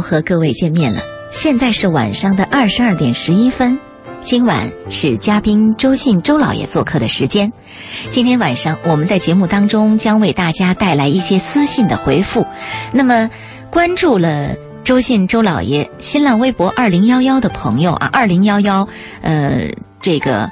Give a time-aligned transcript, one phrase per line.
[0.00, 1.00] 和各位见面了，
[1.30, 3.78] 现在是晚上的二十二点十一分。
[4.20, 7.52] 今晚是嘉宾周信周老爷做客的时间。
[8.10, 12.46] 今天晚上我们在节目当中将为大家带来一些私信的回复。
[12.92, 13.30] 那么，
[13.70, 18.86] 关注了周信周老爷新浪微博二零幺幺的朋友啊，二零幺幺，
[19.22, 19.68] 呃，
[20.00, 20.50] 这个。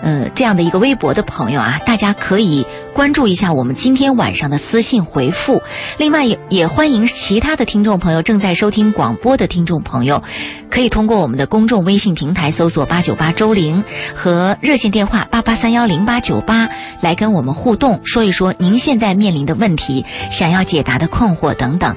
[0.00, 2.64] 呃，这样的一个微博的朋友啊，大家可以
[2.98, 5.62] 关注一下我们今天晚上的私信回复。
[5.98, 10.20] 另外，也也欢迎其他的听众朋友，正在收听广播的听众朋友，
[10.68, 13.84] 可以通过我们的公众微信平台搜索“八九八周玲”
[14.16, 16.68] 和热线电话八八三幺零八九八
[17.00, 21.94] 来跟我们互动，说一说您现在面临的问题，想要解答的困惑等等。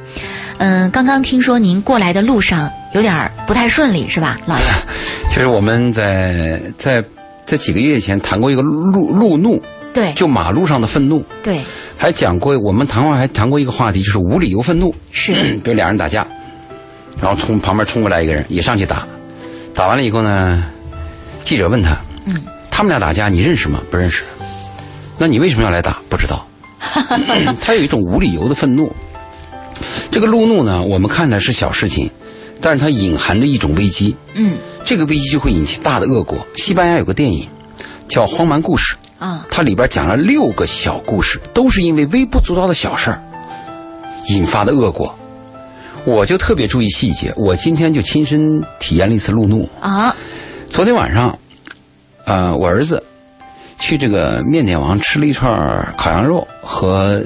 [0.59, 4.63] 嗯，刚刚听说您过来的路上有点不太顺利，是吧，老爷？
[5.31, 7.03] 其实我们在在。
[7.43, 9.61] 在几个月前谈过一个路路怒，
[9.93, 11.63] 对，就马路上的愤怒，对，
[11.97, 16.25] 还讲过我们谈话还谈过一个话题，就是无理由愤怒，是， 就俩人打架，
[17.21, 19.07] 然后从旁边冲过来一个人也上去打，
[19.73, 20.63] 打完了以后呢，
[21.43, 23.81] 记者问他，嗯，他们俩打架你认识吗？
[23.91, 24.23] 不认识，
[25.17, 26.01] 那你为什么要来打？
[26.09, 26.45] 不知道，
[27.61, 28.91] 他有一种无理由的愤怒，
[30.09, 32.09] 这个路怒呢，我们看来是小事情，
[32.61, 34.57] 但是它隐含着一种危机，嗯。
[34.83, 36.35] 这个危机就会引起大的恶果。
[36.55, 37.47] 西班牙有个电影
[38.07, 43.21] 叫《荒蛮故事》啊，它里边讲了六个小故事，都是因为微不足道的小事儿
[44.29, 45.13] 引发的恶果。
[46.05, 48.39] 我就特别注意细节，我今天就亲身
[48.79, 50.15] 体验了一次路怒啊。
[50.65, 51.37] 昨天晚上，
[52.25, 53.03] 呃，我儿子
[53.77, 57.23] 去这个面点王吃了一串烤羊肉和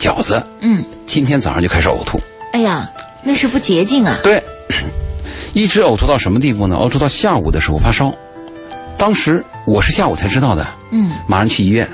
[0.00, 2.18] 饺子，嗯，今天早上就开始呕吐。
[2.52, 2.90] 哎呀，
[3.22, 4.18] 那是不洁净啊。
[4.24, 4.42] 对。
[5.54, 6.74] 一直呕吐到什么地步呢？
[6.74, 8.12] 呕吐到下午的时候发烧，
[8.98, 10.66] 当时我是下午才知道的。
[10.90, 11.88] 嗯，马上去医院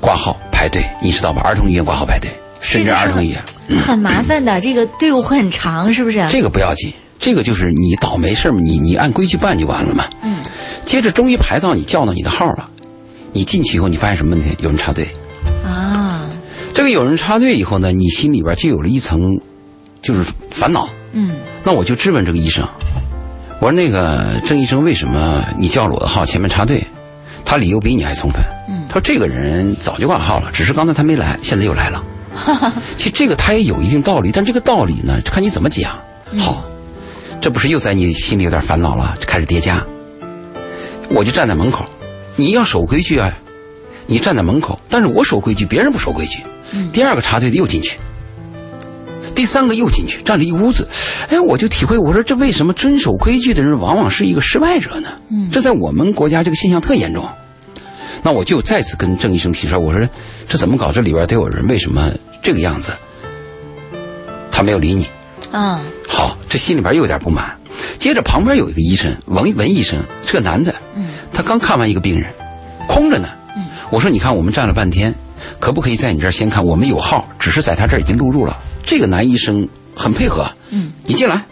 [0.00, 1.42] 挂号排队，你知道吧？
[1.42, 2.30] 儿童医院挂号排队，
[2.60, 3.42] 深圳儿童医院
[3.78, 6.26] 很麻烦的，这个队伍会很长，是不是？
[6.30, 10.04] 这个不要紧，这个就是你倒霉事嘛，你你按规矩办就完了嘛。
[10.22, 10.36] 嗯，
[10.84, 12.68] 接着终于排到你叫到你的号了，
[13.32, 14.56] 你进去以后你发现什么问题？
[14.60, 15.06] 有人插队
[15.64, 16.28] 啊！
[16.74, 19.20] 这个有人插队以后呢，你心里边就有了一层
[20.00, 20.88] 就是烦恼。
[21.12, 22.66] 嗯，那我就质问这个医生。
[23.60, 26.82] 我说那个郑医生，为什么你叫了我的号前面插队？
[27.52, 28.42] 他理由比你还充分。
[28.66, 32.02] 嗯，他说这个人早就挂号了，只是刚才他没来，现在又来了。
[32.96, 35.92] 其实这个他也有一定道理，但这个道理呢，看你怎么讲。
[36.38, 36.64] 好，
[37.42, 39.84] 这不是又在你心里有点烦恼了，开始叠加。
[41.10, 41.84] 我就站在门口，
[42.36, 43.30] 你要守规矩啊，
[44.06, 46.38] 你站在门口，但是我守规矩，别人不守规矩。
[46.90, 47.98] 第二个插队的又进去。
[49.34, 50.88] 第三个又进去，站了一屋子，
[51.28, 55.10] 哎，我就体会，我说这为什么遵守规矩的人往往是一个失败者呢？
[55.30, 57.28] 嗯，这在我们国家这个现象特严重。
[58.22, 60.08] 那我就再次跟郑医生提出来，我说
[60.48, 60.92] 这怎么搞？
[60.92, 62.12] 这里边得有人，为什么
[62.42, 62.92] 这个样子？
[64.50, 65.06] 他没有理你。
[65.50, 67.56] 啊，好，这心里边又有点不满。
[67.98, 70.74] 接着旁边有一个医生，文文医生，是个男的。
[70.94, 72.32] 嗯，他刚看完一个病人，
[72.86, 73.28] 空着呢。
[73.56, 75.14] 嗯，我说你看，我们站了半天，
[75.58, 76.64] 可不可以在你这儿先看？
[76.64, 78.56] 我们有号，只是在他这儿已经录入了。
[78.84, 81.44] 这个男医生很配合，嗯，你进来。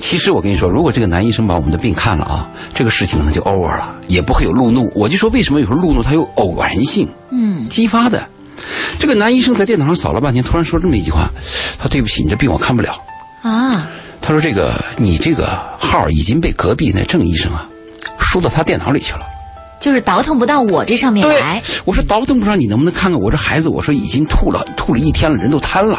[0.00, 4.90] 其实我跟你说，如果这个男医生把我们的病看了啊，这个事情可能就 over 了，也不会有路怒。
[4.94, 8.26] 我就说为什么有时候路怒它有偶然性，嗯，激发的。
[8.98, 11.28] 这个男医生在电脑上扫了半天，突然说这么一句话
[11.78, 12.96] ：“他对不起，你这病我看不了。”
[13.42, 13.88] 啊，
[14.20, 15.46] 他说这个你这个
[15.78, 17.66] 号已经被隔壁那郑医生啊
[18.18, 19.20] 输到他电脑里去了。
[19.80, 21.60] 就是倒腾不到我这上面来。
[21.84, 23.68] 我说倒腾不上，你能不能看看我这孩子？
[23.68, 25.98] 我说已经吐了，吐了一天了，人都瘫了。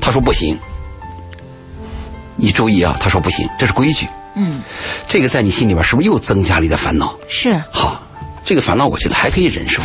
[0.00, 0.56] 他说不行。
[2.36, 4.06] 你注意啊，他说不行，这是规矩。
[4.34, 4.62] 嗯，
[5.06, 7.14] 这个在你心里边是不是又增加了一点烦恼？
[7.28, 7.62] 是。
[7.70, 8.02] 好，
[8.44, 9.82] 这个烦恼我觉得还可以忍受。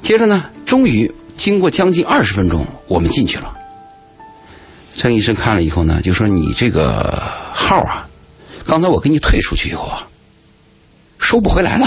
[0.00, 3.54] 接着呢，终于经过将近二十分钟，我们进去了。
[4.96, 8.08] 郑医生看了以后呢，就说你这个号啊，
[8.64, 10.06] 刚才我给你退出去以后啊，
[11.18, 11.86] 收不回来了。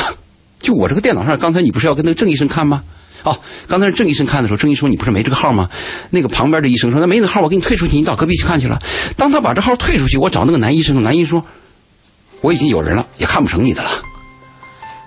[0.60, 2.84] 就我这个电脑上，刚才你不是要跟那个郑医生看吗？
[3.24, 3.38] 哦，
[3.68, 5.70] 刚才郑医生看的时候，郑医生说你不是没这个号吗？
[6.10, 8.82] 那个旁边的医生说那没那号，我给你退出去，你到隔壁去看去了。
[9.16, 11.46] 当他把这号退出去，我找那个男医生，男医生说
[12.42, 13.90] 我已经有人了，也看不成你的了。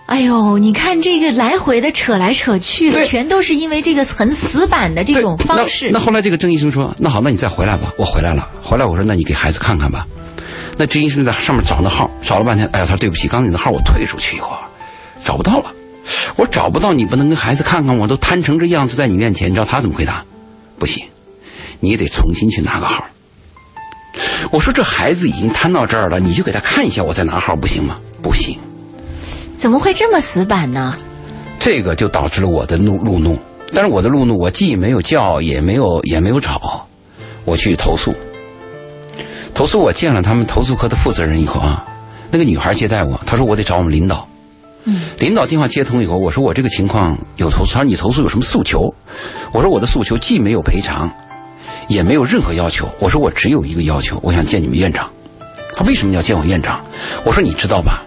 [0.07, 5.91] 哎呦，你看这个来回的扯来扯去的，全都是因为这个很死板的这种方式。
[5.93, 8.49] 那后来这个郑医生说那好，那你再回来吧，我回来了。
[8.61, 10.05] 回来我说那你给孩子看看吧。
[10.77, 14.51] 那郑医生在上面找那号，找了半天，哎呀，他说对不起，刚才你的号我退出去以后。
[15.23, 15.73] 找不到了，
[16.37, 20.25] 我找不到，你不能跟孩子看看，我都瘫成这样子在你面前，你知道他怎么回答？
[20.79, 21.05] 不行，
[21.81, 23.05] 你得重新去拿个号。
[24.51, 27.97] 我说这孩子已经瘫到这儿了，你就给他看一下，我再拿号不行吗？
[28.23, 28.59] 不行。
[29.59, 30.97] 怎么会这么死板呢？
[31.59, 33.39] 这个就导致了我的怒路怒，
[33.73, 36.87] 但是我的路怒，我既没有叫，也没有也没有吵，
[37.45, 38.13] 我去投诉。
[39.53, 41.85] 投诉我见了他们投诉科的负责人以后啊，
[42.31, 44.27] 那个女孩接待我，她说我得找我们领导。
[44.85, 48.93] 嗯，领导电话接通以后，我说我这个情况有投诉，他说你投诉有什么诉求？
[49.53, 51.11] 我说我的诉求既没有赔偿，
[51.89, 52.89] 也没有任何要求。
[52.99, 55.11] 我说我只有一个要求，我想见你们院长。
[55.77, 56.81] 他为什么要见我院长？
[57.25, 58.05] 我说你知道吧，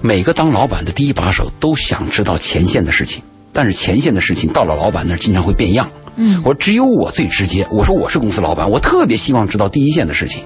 [0.00, 3.22] 每个当老板的第一把手都想知道前线的事情，
[3.52, 5.90] 但是前线的事情到了老板那儿经常会变样。
[6.16, 7.66] 嗯，我说只有我最直接。
[7.70, 10.42] 我说我是公司老板，我特别希望知道第一线的事情，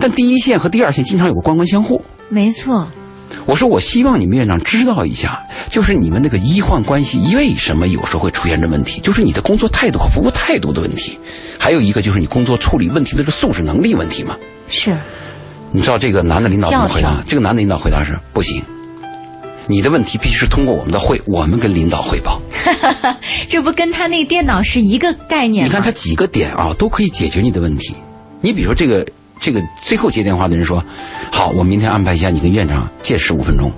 [0.00, 2.02] 但第一线和第二线经常有个官官相护。
[2.30, 2.88] 没错。
[3.46, 11.18] 我说我希望你们院长知道一下，就是你们那个医患关系为什么有时候会出现这问题，就是你的工作态度和服务态度的问题，
[11.58, 14.36] 还有一个就是你工作处理问题的这个素质能力问题嘛。
[14.68, 14.96] 是。
[15.72, 17.22] 你知道这个男的领导怎么回答？
[17.26, 18.60] 这个男的领导回答是不行，
[19.68, 22.42] 你的问题必须是通过我们的会，我们跟领导汇报。
[23.48, 25.68] 这不跟他那电脑是一个概念吗？
[25.68, 27.94] 你看他几个点啊，都可以解决你的问题。
[28.40, 29.06] 你比如说这个
[29.40, 30.84] 这个最后接电话的人说
[31.32, 33.72] ：“好，我明天安排一下你跟院长见十五分钟。”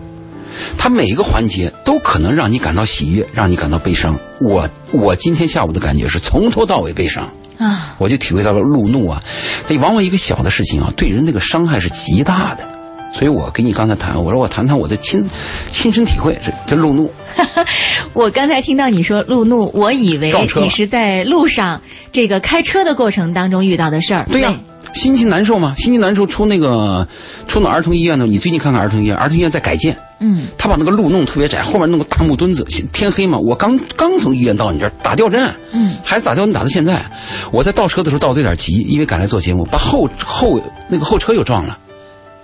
[0.77, 4.15] 他每一个环节都可能让你感到喜悦，让你感到悲伤。
[4.41, 7.27] 我我今天下午的感觉是从头到尾悲伤
[7.59, 7.95] 啊！
[7.99, 9.23] 我就体会到了路怒啊，
[9.67, 12.69] 这往往一个小的事情啊，对人那个伤害是极大的。
[13.15, 15.23] 所以我跟你刚才谈，我说我谈谈我的亲
[15.71, 17.11] 亲身体会，这这路怒。
[18.13, 21.81] 我刚才听到你说路怒，我以为你是在路上
[22.11, 24.27] 这个开车的过程当中遇到的事儿。
[24.31, 24.59] 对呀，
[24.95, 26.27] 心情难受吗，心情难受。
[26.27, 27.07] 出那个
[27.47, 29.97] 出那儿童医院呢，你最近看看儿童医院，儿童医院在改建。
[30.21, 30.47] 嗯。
[30.57, 32.65] 他把那个路弄特别窄，后面弄个大木墩子。
[32.93, 35.49] 天黑嘛，我刚刚从医院到你这儿打吊针。
[35.73, 35.95] 嗯。
[36.05, 37.01] 孩子打吊针打到现在，
[37.51, 41.79] 我在倒车的时候倒的有点急，因为赶来做节目，把后后那个后车又撞了。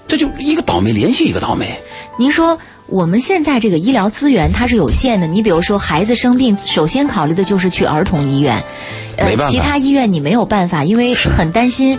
[0.07, 1.71] 这就一个倒霉连续一个倒霉。
[2.19, 8.59] 您说我们现在这个医疗资源它是有限的，你比如说孩子生病，首先考虑的就是去儿童医院，
[9.19, 11.99] 呃，其他医院你没有办法，因为很担心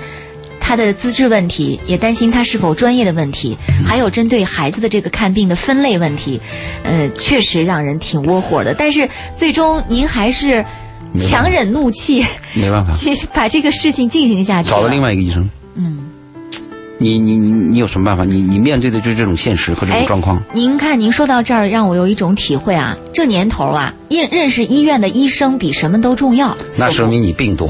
[0.70, 6.40] 他的资质问题，也担心他是否专业的问题，还有针对孩子的这个看病的分类问题，
[6.84, 8.72] 呃，确实让人挺窝火的。
[8.78, 10.64] 但是最终您还是
[11.18, 12.24] 强忍怒气，
[12.54, 15.50] 没办法， 去把这个事情进行下去，找了另外一个医生。
[15.74, 16.06] 嗯。
[17.00, 18.24] 你你你你有什么办法？
[18.24, 20.40] 你你面对的就是这种现实和这种状况。
[20.54, 26.56] 您看，您说到这儿，让我有一种体会啊，这年头啊，认认识医院的医生比什么都重要。
[26.78, 27.68] 那说明你病多。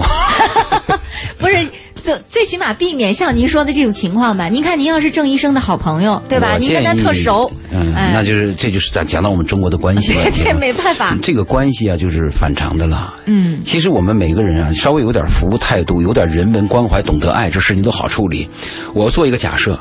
[1.39, 1.55] 不是。
[1.99, 4.47] 最最起码避免像您说的这种情况吧。
[4.47, 6.57] 您看，您要是郑医生的好朋友，对吧？
[6.57, 10.31] 您跟他特熟，嗯，那就是这就是咱讲到我们中国的关系了。
[10.33, 13.13] 这没办法，这个关系啊，就是反常的了。
[13.25, 18.47] 嗯，其实我们每个人啊，稍微有点服务态度，有点人文关怀，懂得爱，这事情都好处理。
[18.93, 19.77] 我做一个假设，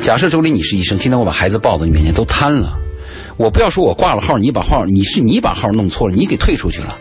[0.00, 2.76] 假设周林你是医生，今天我把孩子抱到你面前都瘫了，
[3.36, 6.96] 我不要说我挂了号，你把号你是你把号弄错了，你给退出去了，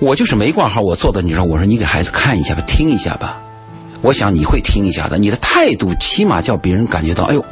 [0.00, 3.40] 我就是没挂号，我坐在你这，我说你给孩子看一下吧，听一下吧。
[4.02, 7.44] 我想你会听一下的，你的态度起码叫别人感觉到，哎呦，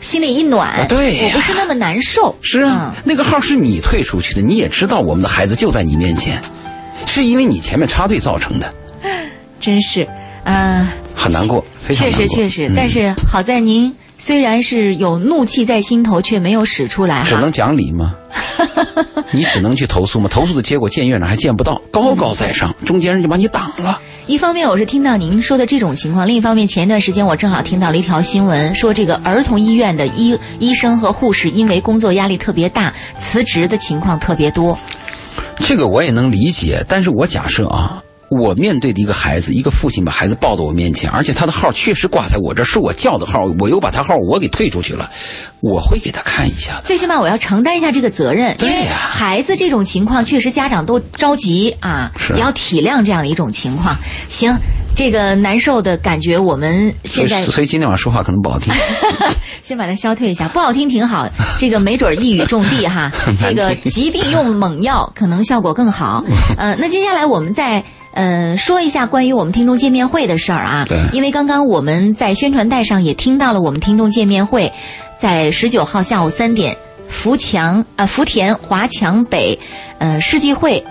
[0.00, 2.34] 心里一暖，对，我不是那么难受。
[2.40, 6.40] 是啊，那个号是你退出去的，你也知道我们的孩子就在你面前，
[7.06, 8.72] 是因为你前面插队造成的。
[9.60, 10.06] 真是，
[10.44, 12.26] 啊，很难过，非常难过。
[12.26, 17.22] 确实确实，但是好在您虽然是有怒气在心头，却没有使出来。
[17.22, 18.14] 只能讲理吗？
[19.30, 20.28] 你只能去投诉吗？
[20.28, 24.00] 投诉的结果见院长还见不到，高高在上，中间人就把你挡了。
[24.26, 34.76] 一方面我是听到您说的这种情况，另一方面前一段时间我正好听到了一条新闻，说这个儿童医院的医医生和护士因为工作压力特别大，辞职的情况特别多。
[35.60, 38.02] 这个我也能理解，但是我假设啊。
[38.30, 45.10] 我面对的一个孩子，一个父亲把孩子抱到我面前，而且他的号确实挂在我这，是我叫的号，我又把他号我给退出去了，
[45.60, 46.82] 我会给他看一下的。
[46.84, 48.92] 最起码我要承担一下这个责任，对呀。
[48.96, 53.96] 孩子这种情况，确实家长都着急啊，也要体谅这样的一种情况。
[54.28, 54.54] 行，
[54.94, 58.74] 这个难受的感觉，我们现在所以今天晚上说话可能不好听，
[59.64, 61.26] 先把它消退一下，不好听挺好，
[61.58, 66.22] 这个没准一语中的哈， 这个疾病用猛药可能效果更好。
[66.58, 67.82] 呃，那接下来我们再。
[68.20, 70.84] 嗯，说一下关于我们听众见面会的事儿啊。
[70.88, 70.98] 对。
[71.12, 74.72] 因为刚刚我们在宣传带上也听到了，我们听众见面会，
[75.16, 76.76] 在十九号下午三点，
[77.08, 79.56] 福强啊福田华强北，
[79.98, 80.84] 呃世纪汇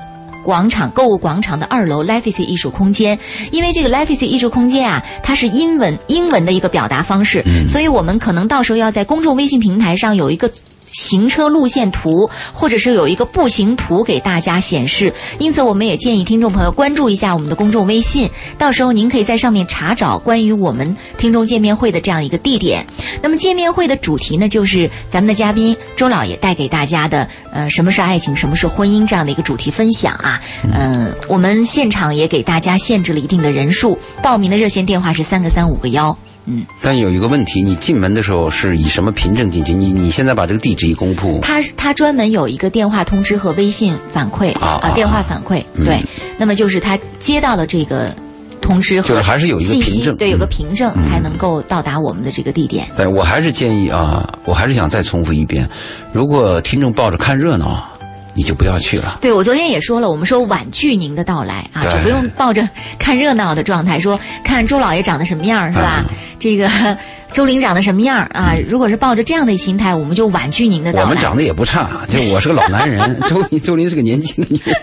[0.45, 3.19] 广场购物广场的二楼 l i f e c 艺术空间。
[3.51, 10.49] 因为这个 l i f e c 艺术空间啊，它是英文英文的一个表达方式，所以我们可能到时候要在公众微信平台上有一个。
[10.91, 15.13] 行车路线图，或者是有一个步行图给大家显示。
[15.39, 22.85] 因此，我们也建议听众朋友关注一下我们的公众微信，到时候您可以在上面查找关于我们听众见面会的这样一个地点。
[23.21, 30.41] 那么，见面会的主题呢，就是咱们的嘉宾周老爷带给大家的，呃，什么是爱情，什么是婚姻这样的一个主题分享啊。
[30.63, 36.17] 嗯，我们现场也给大家限制了一定的人数，报名的热线电话是三个三五个幺。
[36.47, 39.73] 嗯，但有一个问题，你进门的时候是以什么凭证进去？
[39.73, 46.01] 你你现在把这个地址一公布，他他专门有一个电话通知和微信反馈啊，电话反馈对，
[46.37, 48.15] 那么就是他接到了这个
[48.61, 52.87] 通知就是还是有一个凭证，对，有个凭证才能够到达我们的这个地点。
[52.95, 55.69] 对，我还是建议啊，我还是想再重复一遍，
[56.13, 57.85] 如果听众抱着看热闹。
[58.37, 59.17] 你就不要去了。
[59.19, 66.05] 对，我昨天也说了，我们说婉拒您的到来啊，就不用抱着看热闹的状态，说看周老爷长得什么样是吧？
[66.39, 66.69] 这个。
[67.33, 68.55] 周林长得什么样啊？
[68.67, 71.05] 如果是抱着这样的心态，我们就婉拒您的到来。
[71.05, 74.75] 我们长得也不差，就我是个老男人， 周林周林是个年轻的女人。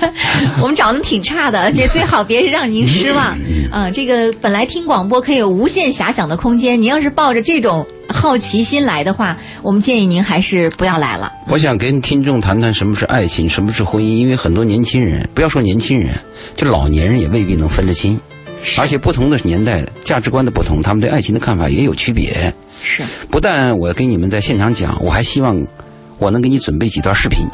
[0.60, 3.36] 我们长得挺差的，而且最好别让您失望
[3.70, 3.88] 啊！
[3.90, 11.30] 这个本来听广播可以有无限遐想的空间，您要是抱着这种好奇心来的话，我们建议您还是不要来了。
[11.48, 16.10] 我想跟听众谈谈什么是爱情，什么是婚姻，因为很多年轻人，不要说年轻人，
[16.56, 18.18] 就老年人也未必能分得清。
[18.78, 22.52] 而且不同的年代价值观的不同，他们对爱情的看法也有区别。
[22.82, 25.56] 是，不但我给你们在现场讲，我还希望
[26.18, 27.46] 我能给你准备几段视频。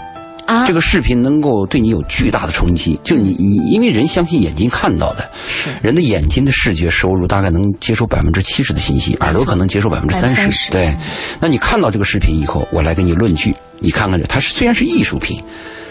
[0.47, 2.99] 啊，这个视频能够对你有巨大的冲击。
[3.05, 10.71] 就你你，因为人相信眼睛看到的，是人的眼睛的视觉收入大概能接收百分之七十的信息，耳朵可能接收百分之三十。
[10.71, 10.97] 对，
[11.39, 13.55] 那你看到这个视频以后，我来给你论据。
[13.81, 15.39] 你看看这，它是虽然是艺术品，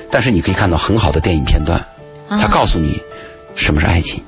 [0.09, 1.79] 但是你可以看到很好的电影片段，
[2.27, 2.99] 它告诉你
[3.55, 4.19] 什么是爱情。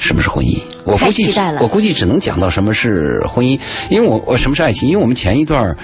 [0.00, 0.58] 什么是婚姻？
[0.84, 4.88] 我估计我估计只能讲到什么是婚姻，因为我我什么是爱情？
[4.88, 5.76] 因为我们前一段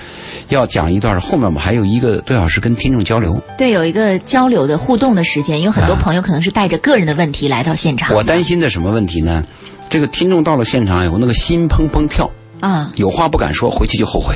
[0.49, 3.38] 要讲一段，后面我们还有一个多小时跟听众交流。
[3.58, 8.16] 对，有一个交流的互动的时间，因为很多朋友可能是带着个人的问题来到现场。
[8.16, 9.44] 我担心的什么问题呢？
[9.88, 12.28] 这个听众到了现场以后，那个心砰砰跳
[12.61, 14.35] 啊，有话不敢说，回去就后悔。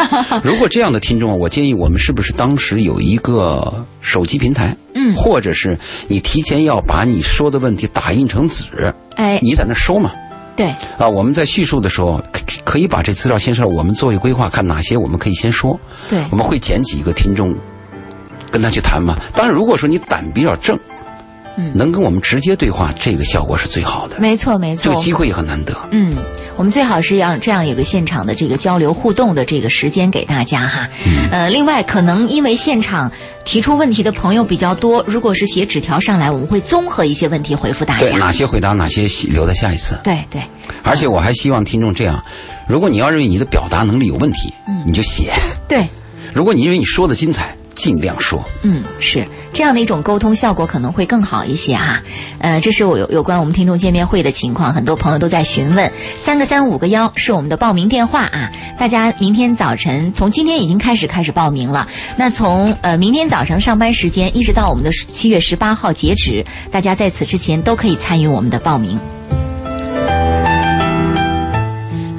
[0.44, 4.76] 如果这样的听众，我建议我们是不是当时有一个手机平台？
[4.94, 8.94] 嗯，或者是你提前要把你说的问题打印成纸。
[9.16, 10.12] 哎，你在那收嘛？
[10.54, 10.66] 对
[10.98, 15.78] 啊，我们在叙述的时候可可以把这资料先说，我们做一规划，看哪些我们可以先说。
[16.10, 17.54] 对，我们会捡几个听众
[18.50, 19.18] 跟他去谈嘛。
[19.34, 20.78] 当然，如果说你胆比较正。
[21.54, 24.18] 嗯，能跟我们直接对话，这个效果是最好的。
[24.18, 25.76] 没错，没错，这个机会也很难得。
[25.90, 26.10] 嗯，
[26.56, 30.88] 我们最好是要这样有个现场的这个交流互动的这个时间给大家哈。
[31.06, 31.28] 嗯。
[31.30, 33.10] 呃，另外，可能因为现场
[33.44, 38.00] 提出问题的朋友比较多，如果是写纸条上来，我们会综合一些问题回复大家。
[38.00, 39.98] 对，哪些回答，哪些留在下一次。
[40.04, 40.42] 对对。
[40.82, 42.22] 而且我还希望听众这样：
[42.68, 45.32] 如果你要认为你的表达能力有问题，嗯，你就写。
[45.68, 45.86] 对。
[46.34, 47.56] 如果你认为你说的精彩。
[47.82, 52.00] 尽量说，嗯，是这样的一种沟通效果可能会更好一些哈。
[52.38, 55.90] 呃，这是我有有关我们听众见面会的情况，很多朋友都在询问。
[56.16, 61.88] 三个三五个幺是我们的报名电话啊，大家明天早晨从今天已经开始开始报名了。
[62.16, 68.96] 那从呃明天早上上班时间一直到我们的七月十八号截止，大家在此之前都可以参与我们的报名。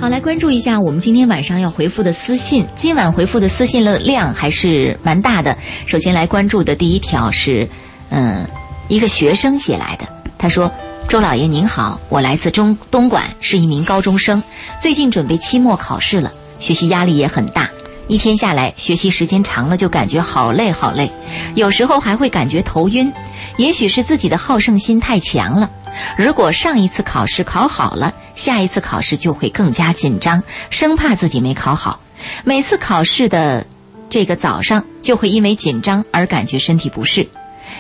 [0.04, 2.68] 好，来关注一下我们今天晚上要回复的私信。
[2.76, 5.58] 今晚回复的私信的量还是蛮大的。
[5.86, 7.66] 首先来关注的第一条是，
[8.10, 8.46] 嗯，
[8.90, 10.06] 一个学生写来的。
[10.38, 10.70] 他说
[11.08, 14.44] ：“周老爷您好，我来自中东莞，是一名高中生，
[14.82, 16.30] 最近准备期末考试了，
[16.60, 17.70] 学习压力也很大。
[18.10, 21.10] 一天下来，学习时间长了就感觉好累好累，
[21.56, 23.10] 有时候还会感觉头晕。
[23.56, 25.70] 也许是自己的好胜心太强了。
[26.18, 32.00] 如果上一次考试考好了。”下一次考试就会更加紧张，生怕自己没考好。
[32.44, 33.64] 每次考试的
[34.10, 37.28] 这个早上，就会因为紧张而感觉身体不适。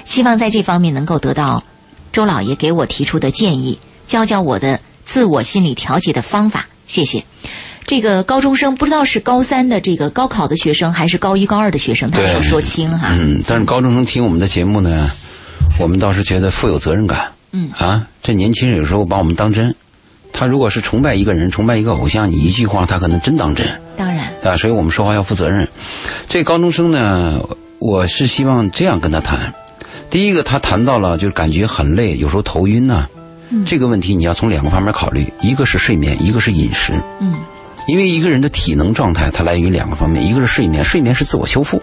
[0.05, 1.63] 希望在这方面能够得到
[2.11, 6.67] 周老爷给我提出的建议，教教我的自我心理调节的方法。
[6.87, 7.23] 谢谢。
[7.87, 13.07] 这个高中生不知道是高三的这个高考的学生，还是高一高二的学生，他没有说清哈。
[13.09, 15.09] 嗯，但是高中生听我们的节目呢，
[15.79, 17.32] 我们倒是觉得富有责任感。
[17.53, 19.75] 嗯啊，这年轻人有时候把我们当真。
[20.33, 23.67] 他如果是崇拜一个人，崇拜一个偶像，你一句话他可能真当真。
[23.95, 25.67] 当然，啊，所以我们说话要负责任。
[26.27, 27.39] 这高中生呢，
[27.77, 29.53] 我是希望这样跟他谈。
[30.09, 33.07] 第一个，他谈到了就是感觉很累，有时候头晕呐。
[33.49, 33.63] 嗯。
[33.65, 36.93] 这个问题你要从两个方面考虑，一个是睡眠，一个是饮食。
[37.21, 37.35] 嗯。
[37.87, 41.79] 因为一个人的体能状态，它来源于两个方面，一个是睡眠，睡眠是自我修复。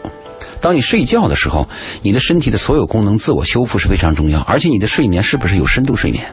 [0.60, 1.68] 当你睡觉的时候，
[2.02, 6.24] 你的身体的所有功能自我修复是非常重要，而且你的睡眠是不是有深度睡眠，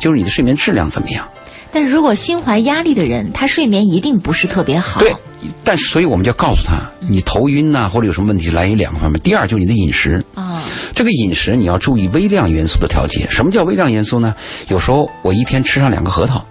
[0.00, 1.26] 就是你的睡眠质量怎么样。
[1.72, 5.00] 但如果心怀压力的人，他睡眠一定不是特别好。
[5.00, 5.14] 对，
[5.62, 9.20] 但是所以我们就要告诉他，你头晕呐，或者有什么问题，来源于两个方面。
[9.22, 10.62] 第二就是你的饮食啊，
[10.94, 13.24] 这个饮食你要注意微量元素的调节。
[13.30, 14.34] 什么叫微量元素呢？
[14.66, 16.44] 有时候我一天吃上两个核桃，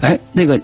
[0.00, 0.58] 哎，那个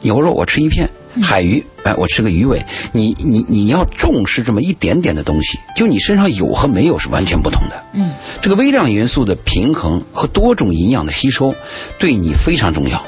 [0.00, 0.88] 牛肉我吃一片。
[1.22, 2.60] 海鱼，哎，我吃个鱼尾。
[2.92, 7.82] 你你你要重视这么一点点的东西，就你身上有和没有是完全不同的。
[7.92, 11.54] 嗯，这个微量元素的平衡和多种营养的吸收，
[11.98, 13.02] 对你非常重要。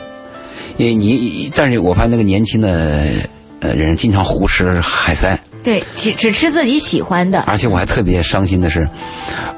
[0.77, 3.05] 你你，但是我发现那个年轻的
[3.61, 5.39] 呃人经常胡吃海塞。
[5.63, 7.41] 对，只只吃自己喜欢的。
[7.43, 8.89] 而且我还特别伤心的是，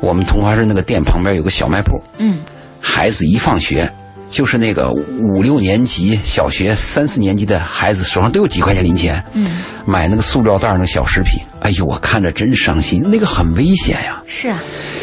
[0.01, 1.93] 我们同华市那个店旁边有个小卖部。
[2.19, 2.41] 嗯，
[2.81, 3.89] 孩子一放学。
[4.33, 14.23] 就是那个五六年级、小学三四年级的孩子手上都有几块钱零钱，嗯，买那个塑料袋那小食品，哎呦，我看着真伤心，那个很危险呀。
[14.27, 14.59] 是啊，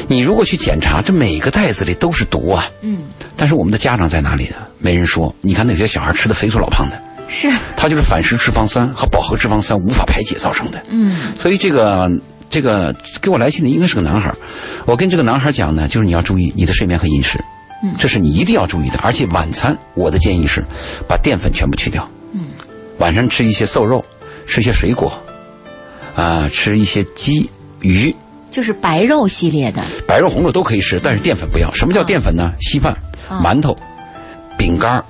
[0.08, 2.68] 你如果去检查，这每个袋子里都是毒啊。
[2.82, 3.04] 嗯，
[3.38, 4.56] 但是我们的家长在哪里呢？
[4.80, 5.34] 没人说。
[5.42, 10.82] 你看那些小孩吃的肥瘦老胖的，是，他就是反式脂肪酸和饱和脂肪酸无法排解造成的。
[10.90, 12.10] 嗯，所以这个
[12.50, 14.34] 这个给我来信的应该是个男孩，
[14.88, 17.38] 我跟这个男孩讲呢，就是你要注意你的睡眠和饮食。
[17.84, 19.00] 嗯，这是你一定要注意的。
[19.00, 20.64] 而且晚餐，我的建议是，
[21.08, 22.08] 把淀粉全部去掉。
[22.34, 22.48] 嗯，
[22.98, 24.04] 晚上吃一些瘦肉，
[24.46, 25.12] 吃一些水果，
[26.16, 27.50] 啊，吃一些鸡、
[27.82, 28.14] 鱼，
[28.52, 29.82] 就是白肉系列的。
[30.08, 31.74] 白肉、红肉都可以吃，但是淀粉不要。
[31.74, 32.52] 什么叫淀粉呢？
[32.60, 32.96] 稀饭、
[33.30, 33.76] 馒头、
[34.58, 35.04] 饼干、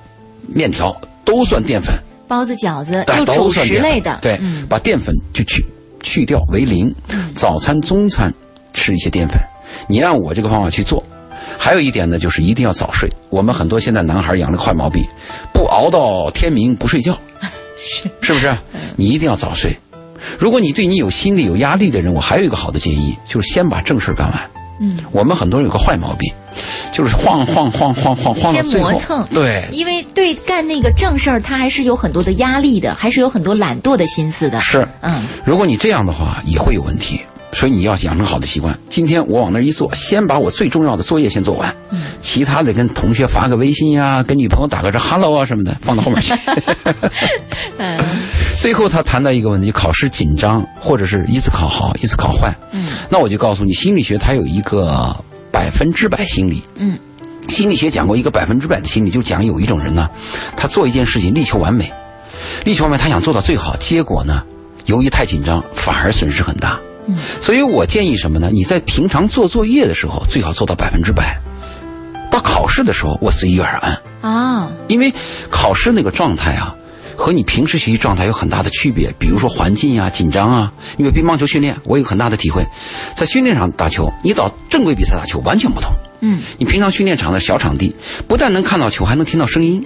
[0.47, 0.95] 面条
[1.25, 1.93] 都算淀粉。
[2.27, 4.19] 包子、饺子都主食类的。
[4.21, 5.65] 对，把淀粉就去
[6.03, 6.93] 去掉为零。
[7.33, 8.31] 早餐、中餐
[8.71, 9.39] 吃一些淀粉，
[9.87, 11.03] 你按我这个方法去做。
[11.57, 13.09] 还有一点呢，就是一定要早睡。
[13.29, 15.03] 我们很多现在男孩养了个坏毛病，
[15.53, 17.17] 不熬到天明不睡觉，
[17.81, 18.55] 是是不是？
[18.95, 19.75] 你一定要早睡。
[20.37, 24.49] 如果你对你有心理有压力的人，我还有一个好的建议，就是先把正事干完。
[24.81, 26.31] 嗯，我们很多人有个坏毛病，
[26.93, 34.61] 就是晃晃晃晃晃晃到最后，对，因为对干那个正事儿，他还是有很多的压力的，还是有很多懒惰的心思的。
[34.61, 37.21] 是，嗯，如果你这样的话，也会有问题。
[37.51, 38.77] 所以你要养成好的习惯。
[38.89, 41.75] 今天我往那一坐，先把我最重要的作业先做完，
[42.21, 46.33] 其他的跟同学发个微信呀，跟女朋友打个这 hello 啊什么的，放到后面去。
[47.77, 47.97] 嗯
[48.59, 52.53] 最后他谈到一个问题：考试紧张，或者是一次考好，一次考坏。
[52.73, 55.15] 嗯，那我就告诉你，心理学它有一个
[55.51, 56.61] 百分之百心理。
[56.75, 56.99] 嗯，
[57.47, 60.09] 心理学讲过一个百分之百的心理，就讲有一种人呢，
[60.57, 61.91] 他做一件事情力求完美，
[62.65, 64.43] 力求完美，他想做到最好，结果呢，
[64.85, 66.77] 由于太紧张，反而损失很大。
[67.41, 68.49] 所以我建议什么呢？
[68.51, 71.23] 你在平常做作业的时候，最好做到百分之百；
[72.31, 74.71] 到考试的时候，我随遇而安啊。
[74.87, 75.13] 因为
[75.49, 76.75] 考试那个状态啊，
[77.15, 79.13] 和你平时学习状态有很大的区别。
[79.17, 80.73] 比如说环境啊、紧张啊。
[80.97, 82.65] 因为乒乓球训练，我有很大的体会，
[83.15, 85.91] 在训练上打球，你到正规比赛打球完全不同。
[86.21, 87.95] 嗯，你平常训练场的小场地，
[88.27, 89.83] 不但能看到球，还能听到声音。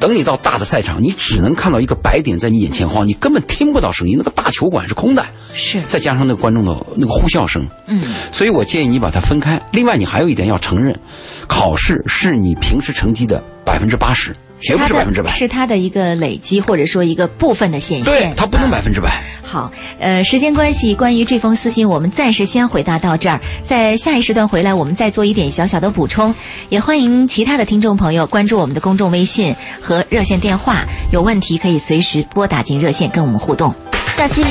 [0.00, 4.16] 等你到大的赛场，你只能看到一个白点在你眼前晃，你根本听不到声音。
[4.18, 7.66] 那个大球馆是空的，是再加上那个观众的那个呼啸声。
[7.86, 9.60] 嗯，所以我建议你把它分开。
[9.72, 10.98] 另外，你还有一点要承认，
[11.46, 14.34] 考试是你平时成绩的百分之八十。
[14.60, 18.04] 绝不是百分之百，是它的一个累积，或者说一个部分的显现。
[18.04, 19.10] 对，它不能百分之百。
[19.42, 26.34] 好，呃，时间关系，关于这封私信，我们暂时先回答到这儿，在下一时段回来，我们再做一点小小的补充。
[26.68, 33.72] 也欢迎其他的听众朋友关注我们的公众微信和热线电话，有问题可以随时拨打进热线跟我们互动。
[34.08, 34.42] 下期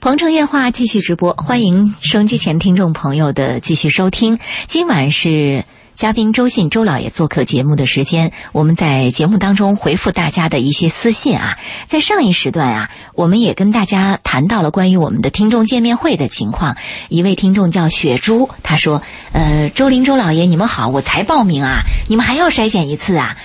[0.00, 4.38] 鹏城夜话继续直播，欢迎收音机前听众朋友的继续收听。
[4.66, 5.64] 今晚是。
[5.98, 11.58] 嘉宾周信周老爷做客节目的时间，我们在节目当中回复大家的一些私信啊。
[11.88, 16.76] 在上一时段啊，我们也跟大家谈到了关于我们的听众见面会的情况。
[17.08, 19.02] 一位听众叫雪珠，他说
[19.34, 23.36] ：“呃，周林周老爷，你们好，我才报名啊，你们还要筛选一次啊？”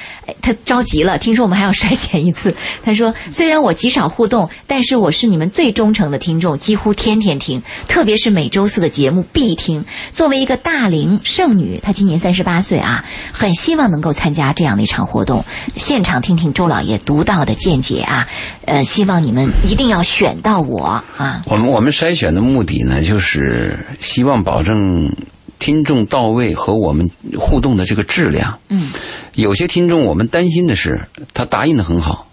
[0.41, 2.55] 他着急了，听说我们还要筛选一次。
[2.81, 9.83] 他说：“虽然我极少互动，但是我是你们最忠诚的听众，几乎天天听，特别是每周四的节目必听。
[10.11, 15.43] 作为一个大龄剩女，她今年三十八岁啊，很希望能够参加这样的一场活动，
[15.75, 18.27] 现场听听周老爷独到的见解啊。
[18.65, 21.41] 呃，希望你们一定要选到我啊。
[21.45, 25.11] 我们我们筛选的目的呢，就是希望保证。”
[25.59, 28.91] 听众到位和我们互动的这个质量，嗯，
[29.35, 30.99] 有些听众我们担心的是
[31.33, 32.27] 他答应的很好，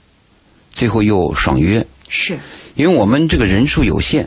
[0.72, 2.40] 最后又爽约，是，
[2.74, 4.26] 因为我们这个人数有限，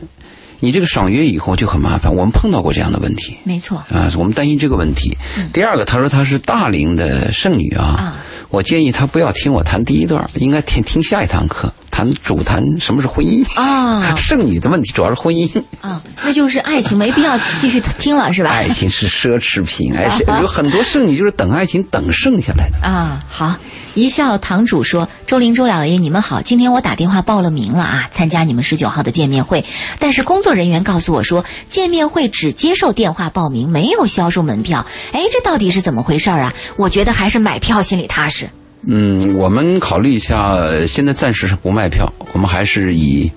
[0.64, 2.10] 你这个爽约以后就很麻烦。
[2.16, 5.14] 我们碰到过这样的问题，没错啊，我们担心这个问题。
[5.52, 8.16] 第二个，他说他是大龄的剩女啊，
[8.48, 11.70] 我建议他不要听我谈第一段，应该听听下一堂课。
[11.94, 14.14] 谈主谈什么是婚姻啊？
[14.18, 18.50] 剩女的问题主要是婚姻啊，那就是爱情没必要继续听了是吧？
[18.50, 23.22] 爱情是奢侈品，哎，有很多剩女就是等爱情等剩下来的啊。
[23.28, 23.54] 好，
[23.94, 29.64] 一笑堂主说：“周玲周老爷你们好，今天我打电话报了名了啊，参加你们十九号的见面会，
[30.00, 34.84] 但是工作人员告诉我说，见面会只接受电话报名，没有销售门票。
[35.12, 36.52] 哎，这到底是怎么回事啊？
[36.76, 38.50] 我觉得还是买票心里踏实。”
[38.86, 43.30] 嗯，我们考虑一下，现在暂时是不卖票，我们还是以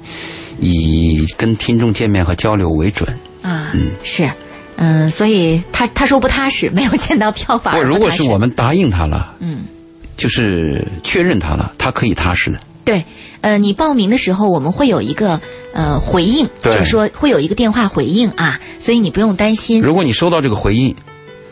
[0.59, 3.07] 以跟听众见面和交流为准。
[3.41, 4.29] 啊，嗯，是，
[4.75, 7.73] 嗯，所以他他说不踏实，没有见到票房。
[7.73, 9.65] 不，如果是我们答应他了，嗯，
[10.17, 12.59] 就是确认他了，他可以踏实的。
[12.83, 13.03] 对，
[13.41, 15.39] 呃，你报名的时候我们会有一个
[15.73, 19.81] 呃回应，就是说会有一个电话回应啊，所以你不用担心。
[19.81, 20.93] 如果你收到这个回应，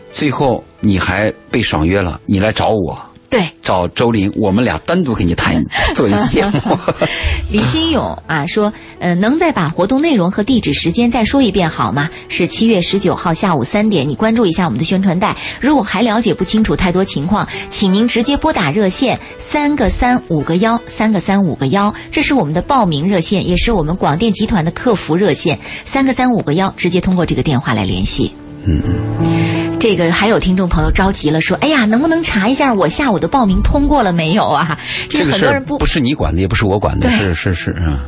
[0.09, 2.97] 最后你还被爽约了，你来找我。
[3.35, 5.61] 对，找周林，我们俩单独给你谈
[5.93, 6.53] 做一次节目。
[7.51, 12.09] 李新勇啊说，呃，能再把活动内容和地址、时间再说一遍好吗？
[12.29, 15.35] 是七月十九号下午三点，你关注一下我们的宣传带。
[15.59, 28.31] 如果还了解不清楚太多情况，请您直接拨打热线三个三五个幺三个三五个幺，这是我们的报名热线，也是我们广电集团的客服热线三个三五个幺，直接通过这个电话来联系。
[28.65, 28.81] 嗯
[29.19, 29.64] 嗯。
[29.79, 34.77] 这个还有听众朋友着急了，说：“哎呀，能不能查一下我下午的报名通过了没有啊？”
[35.09, 37.99] 这个很多人不不是你管的，也不是我管的，是是是啊，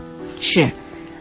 [0.42, 0.68] 是，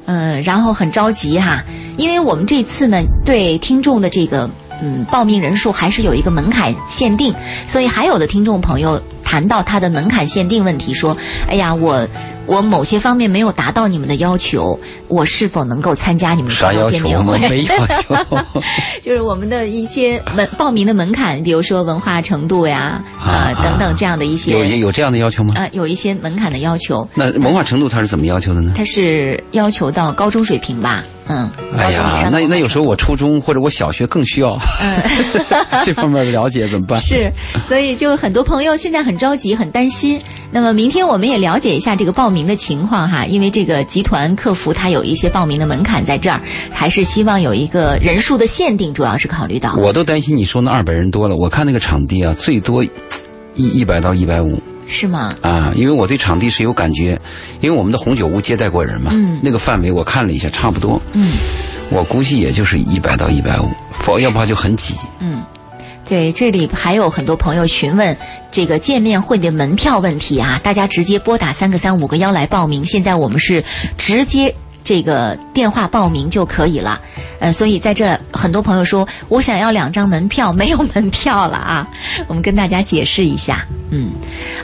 [0.06, 1.62] 呃，然后很着急哈，
[1.96, 4.48] 因为我们这次呢，对听众的这个
[4.82, 7.34] 嗯报名人数还是有一个门槛限定，
[7.66, 11.16] 所以还有的听众朋友谈到他的门槛限定问题，说
[11.50, 12.06] ：“哎呀，我。”
[12.46, 17.36] 我某些方面没有达到你们的要求，我是否能够参加你们的见面会？
[17.48, 18.14] 没要求，
[19.02, 24.52] 就是我们的一些门报名的门槛，比如说文化程度呀，啊等等这样的一些。
[24.52, 25.56] 有有这样的要求吗？
[25.56, 27.08] 啊，有一些门槛的要求。
[27.14, 28.74] 那文化程度他是怎么要求的呢？
[28.76, 31.02] 他是要求到高中水平吧？
[31.26, 31.50] 嗯。
[31.76, 34.56] 哎呀，那那有时候我初中或者我小学更需要
[35.82, 37.00] 这方面的了解，怎么办？
[37.02, 37.28] 是，
[37.66, 40.20] 所以就很多朋友现在很着急，很担心。
[40.50, 49.74] 那么明天我们也了解一下这个报名的情况哈，因为这个集团客服他有一些报名的门槛在这儿，还是希望有一个人数的限定，主要是考虑到。
[49.76, 52.90] 我都担心你说那二百人多了，我看那个场地啊，最多一
[53.54, 54.58] 一百到一百五。
[54.88, 55.34] 是吗？
[55.40, 57.18] 啊，因为我对场地是有感觉，
[57.60, 61.32] 因为我们的红酒屋接待过人嘛，嗯，那个范围我看了一下，差不多，嗯，
[61.90, 65.42] 我估计也就是一百到一百五，否要不然就很挤，嗯。
[66.06, 68.16] 对，这里还有很多朋友询问
[68.52, 72.84] 这个见面会的门票问题啊，大家直接拨打三个三五个幺来报名。
[72.86, 73.62] 现在我们是
[73.98, 77.00] 直接这个电话报名就可以了，
[77.40, 81.88] 呃，所以在这很多朋友说我想要两张门票，没有门票了啊，
[82.28, 84.12] 我们跟大家解释一下，嗯，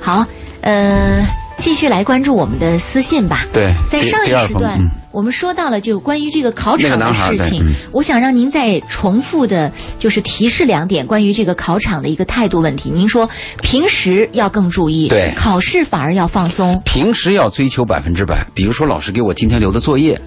[0.01, 0.25] 好，
[0.61, 1.42] 呃。
[1.63, 3.47] 继续来关注我们的私信吧。
[3.53, 4.81] 对，在上一时段，
[5.13, 7.65] 我们说到了就关于这个考场的事情。
[7.93, 12.91] 我想让您再重复的，就是提示两点关于这个考场的一个态度问题。
[12.91, 13.31] 您说
[13.63, 16.83] 平时要更注意，对，考试反而要放松。
[16.85, 20.21] 平时要追求百分之百，比如说老师给我今天留的作业，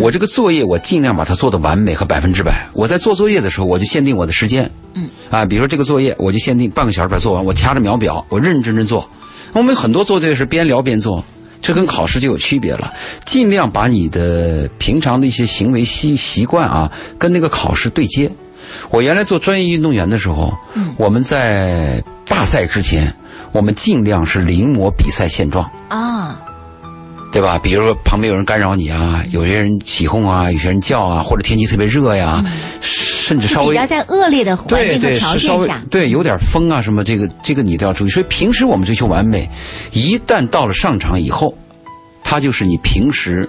[0.00, 2.64] 我这个作业我尽量把它做的完美和百分之百。
[2.72, 9.04] 我在做作业的时候，我就限定我的时间，嗯，啊，比如说这个作业，我就限定半个小时把它做完，我掐着秒表，我认认真真做。
[9.52, 11.22] 我们很多做这个是边聊边做，
[11.60, 12.90] 这跟考试就有区别了。
[13.24, 18.30] 尽量把你的平常的一些行为习习惯啊，跟那个考试对接。
[18.90, 20.52] 我原来做专业运动员的时候，
[20.96, 23.14] 我们在大赛之前，
[23.52, 26.40] 我们尽量是临摹比赛现状啊。
[27.32, 27.58] 对吧？
[27.58, 32.44] 比如说旁边有人干扰你啊，有些人起哄啊，有些人叫啊，或者天气特别热呀，
[32.82, 38.10] 甚至稍微比较在恶劣的环境和条件下，对，有点风啊什么，这个这个你都要注意。
[38.10, 39.48] 所以平时我们追求完美，
[39.92, 41.56] 一旦到了上场以后，
[42.22, 43.48] 它就是你平时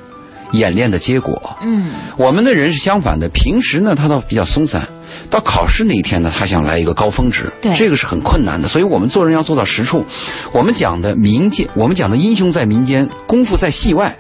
[0.54, 1.58] 演练的结果。
[1.62, 4.88] 嗯，我们的人是相反的，平时呢他倒比较松散。
[5.34, 8.67] 到考试那一天呢，他想来一个高峰值，这个是很困难的。
[8.67, 10.06] 所以我们做人要做到实处。
[10.52, 14.15] 我们讲的民间，我们讲的英雄在民间，功夫在戏外，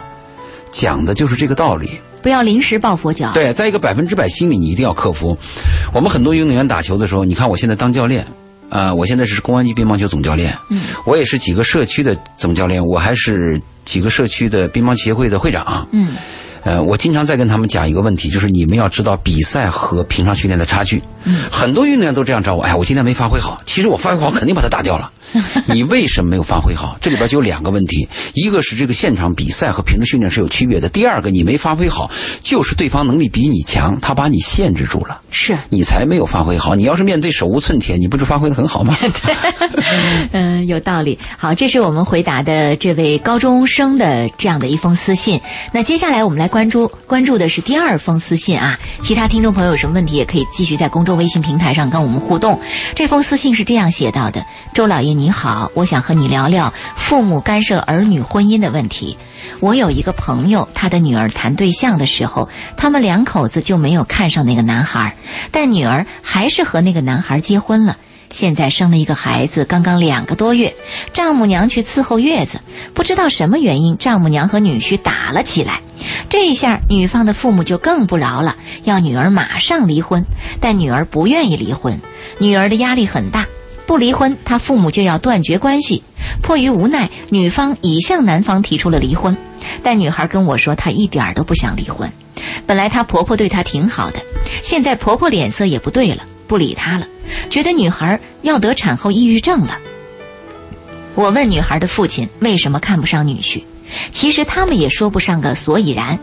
[0.71, 2.01] 讲的就是这个道理。
[2.23, 3.31] 不要临时抱佛脚。
[3.31, 5.37] 对，在一个百分之百心理，你一定要克服。
[5.93, 8.25] 我们很多运动员打球的时候，你看我现在当教练，
[8.69, 16.15] 啊，我现在是公安局乒乓球总教练，嗯，我也是几个社区的总教练，我还是几个社区的乒乓协会的会长，嗯。
[16.63, 21.03] 呃，我经常在跟他们讲一个问题，就是你们要知道比赛和平常训练的差距。
[21.25, 25.11] 嗯，很多运动员都这样找我，哎呀，我今天没发挥好，其实我发挥好肯定把他打掉了。
[25.67, 26.97] 你为什么没有发挥好？
[27.01, 32.09] 这里边就有两个问题，一个是这个现场比赛和平时训练是有区别的，第二个你没发挥好，
[32.41, 36.75] 就是对方能力比你强，他把你限制住了，是你才没有发挥好。
[36.75, 38.97] 你要是面对手无寸铁，你不是发挥的很好吗？
[40.31, 41.17] 嗯，有道理。
[41.37, 45.39] 好，这是我们回答的这位高中生的这样的一封私信。
[45.71, 48.79] 那接下来我们来关注关注的是第二封私信啊。
[49.01, 52.59] 其他听众朋友有什么问题也可以继续在公众微信平台上跟我们互动。
[52.95, 59.17] 这封私信是这样写到的：周老爷你好，我想和你聊聊父母干涉儿女婚姻的问题。
[59.59, 65.15] 我有一个朋友，他的女儿谈对象的时候，他们两口子就没有看上那个男孩，
[65.51, 67.97] 但女儿还是和那个男孩结婚了。
[68.29, 70.73] 现在生了一个孩子，刚刚两个多月，
[71.13, 72.59] 丈母娘去伺候月子，
[72.95, 75.81] 不知道什么原因，丈母娘和女婿打了起来。
[76.29, 80.25] 这一下，女方的父母就更不饶了，要女儿马上离婚。
[80.59, 82.01] 但女儿不愿意离婚，
[82.39, 83.45] 女儿的压力很大，
[83.85, 86.03] 不离婚，她父母就要断绝关系。
[86.41, 89.35] 迫于无奈，女方已向男方提出了离婚。
[89.81, 92.11] 但女孩跟我说，她一点都不想离婚。
[92.65, 94.19] 本来她婆婆对她挺好的，
[94.61, 97.07] 现在婆婆脸色也不对了，不理她了。
[97.49, 99.77] 觉得女孩要得产后抑郁症了。
[101.15, 103.63] 我问女孩的父亲为什么看不上女婿，
[104.11, 106.19] 其实他们也说不上个所以然。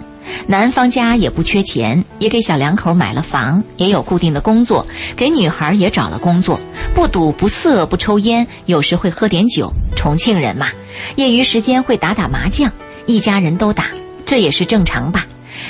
[0.46, 6.58] 男方家也不缺钱，也给小两口买了房，也有固定的工作，给女孩也找了工作，
[6.94, 9.72] 不赌不色不抽烟，有时会喝点酒。
[9.96, 10.68] 重庆人嘛，
[11.16, 12.72] 业余时间会打打麻将，
[13.06, 13.86] 一家人都打，
[14.24, 15.26] 这也是正常吧。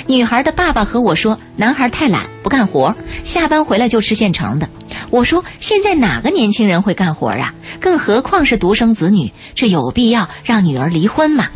[0.07, 4.67] 女孩的爸爸和我说，男孩太懒不干活，下班回来就吃现成的。
[5.09, 7.53] 我说：“现在哪个年轻人会干活啊？
[7.79, 11.47] 更何况是独生子女，这有必要让女儿离婚吗？”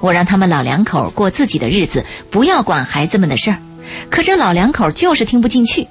[0.00, 3.58] 我让他们老两口过自己的日子，不要管孩子们的事儿。
[4.10, 5.86] 可这老两口就是听不进去。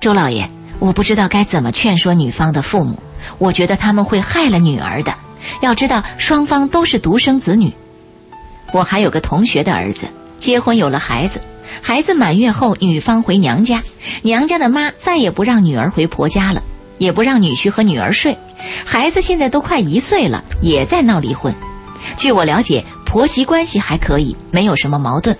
[0.00, 3.02] 周老爷，我不知道该怎么劝说女方的父母。
[3.38, 5.14] 我觉得他们会害了女儿的。
[5.60, 7.72] 要知道，双方都是独生子女。
[8.72, 10.06] 我还有个同学的儿子
[10.38, 11.40] 结婚有了孩子。
[11.82, 13.82] 孩子满月后，女方回娘家，
[14.22, 16.62] 娘家的妈再也不让女儿回婆家了，
[16.98, 18.36] 也不让女婿和女儿睡。
[18.84, 21.54] 孩子现在都快一岁了，也在闹离婚。
[22.16, 25.34] 据我了解，婆媳关系还可以，没有什么矛盾。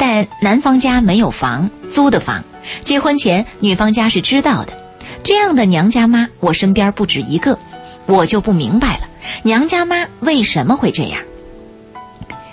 [0.00, 2.42] 但男方家没有房，租的房。
[2.82, 4.72] 结婚前，女方家是知道的。
[5.22, 7.56] 这样的娘家妈，我身边不止一个，
[8.06, 9.06] 我就不明白了，
[9.44, 11.20] 娘家妈为什么会这样？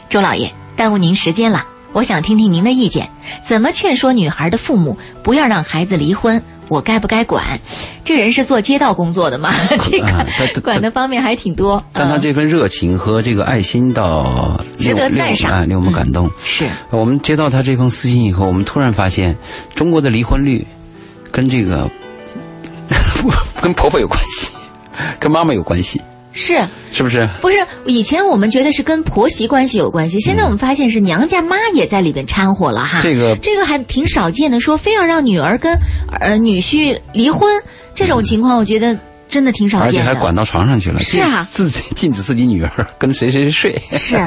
[0.09, 1.65] 周老爷，耽误您时间了。
[1.91, 3.09] 我想听听您的意见，
[3.43, 6.41] 怎么劝说女孩的父母不要让孩子离婚？
[6.71, 7.59] 我该不该管？
[8.05, 9.51] 这人是做街道工作的嘛？
[9.91, 11.83] 这个管的方面还挺多。
[11.91, 16.31] 但他这份热情和这个爱心，到值得赞赏，令我们感动。
[16.45, 19.35] 是我们接到他这封私信以后，我们突然发现，
[19.75, 20.65] 中国的离婚率
[21.29, 21.89] 跟这个
[23.61, 24.47] 跟婆婆有关系，
[25.19, 25.99] 跟妈妈有关系。
[26.33, 27.27] 是是不是？
[27.41, 33.01] 不是，以前我们觉得是跟婆媳关系有关系，现在我们发现是娘家妈也在里边掺和了哈。
[33.01, 35.77] 这个这个还挺少见的，说非要让女儿跟
[36.19, 37.49] 呃女婿离婚
[37.93, 39.99] 这种情况，我觉得真的挺少见的。
[39.99, 43.81] 而且还管到床上去了，是啊，自己禁止自己女儿跟谁谁谁睡。
[43.97, 44.17] 是，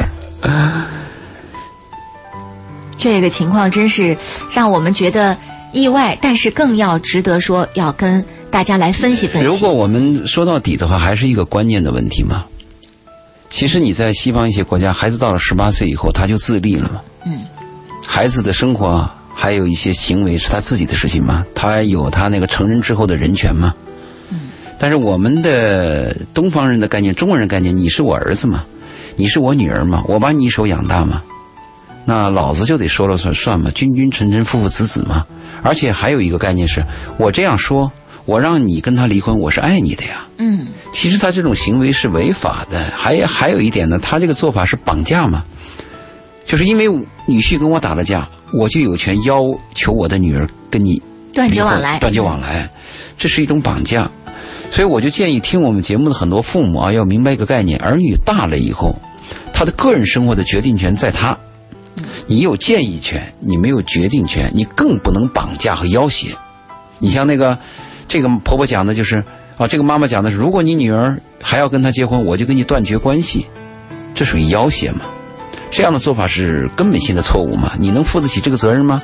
[2.99, 4.17] 这个情况真是
[4.53, 5.37] 让我们觉得
[5.73, 8.25] 意外，但是更要值得说要跟。
[8.55, 9.49] 大家来分析分析。
[9.49, 12.45] 如果我们说到底的话，还是一个观念的问题嘛。
[13.51, 17.01] 其实你在西方一些国家，孩子到了十八岁以后，他就自立了嘛。
[17.27, 17.41] 嗯。
[18.07, 23.75] 孩子的生活还有一些行为是他自己的事情嘛，他有他那个成人之后的人权嘛。
[24.31, 24.43] 嗯。
[24.79, 28.65] 但是我们的东方人的概念，中国人概念，你是我儿子嘛，
[29.17, 31.21] 你是我女儿嘛，我把你一手养大嘛，
[32.05, 35.27] 那老子就得说了算算嘛，君君臣臣，父父子子嘛。
[35.65, 36.81] 而且还有一个概念是，
[37.19, 37.91] 我这样说。
[38.27, 40.27] 我让你跟他离婚，我是爱你的呀。
[40.39, 42.79] 嗯，其实他这种行为是违法的。
[42.97, 45.45] 还还有一点呢，他这个做法是绑架嘛，
[46.47, 46.89] 就是因为
[47.27, 49.43] 女婿跟我打了架，我就有权要
[49.75, 51.01] 求我的女儿跟你
[51.35, 52.71] 断绝往来，断绝往来，
[53.19, 54.11] 这是一种绑架。
[54.71, 58.99] 所以我就建议听我们节目的很多父母啊，要明白一个概念：儿女大了以后，
[59.53, 61.39] 他的个人生活的决定权在他，
[62.27, 66.35] 你有建议权，你没有决定权，你更不能绑架和要挟。
[66.99, 67.59] 你像那个。
[68.15, 69.17] 这个婆婆讲的就是，
[69.57, 73.45] 啊，这个妈妈讲的是，如果你女儿还要跟他结婚，我就跟你断绝关系，
[74.15, 75.01] 这属于要挟嘛？
[75.69, 77.73] 这样的做法是根本性的错误嘛？
[77.77, 79.03] 你能负得起这个责任吗？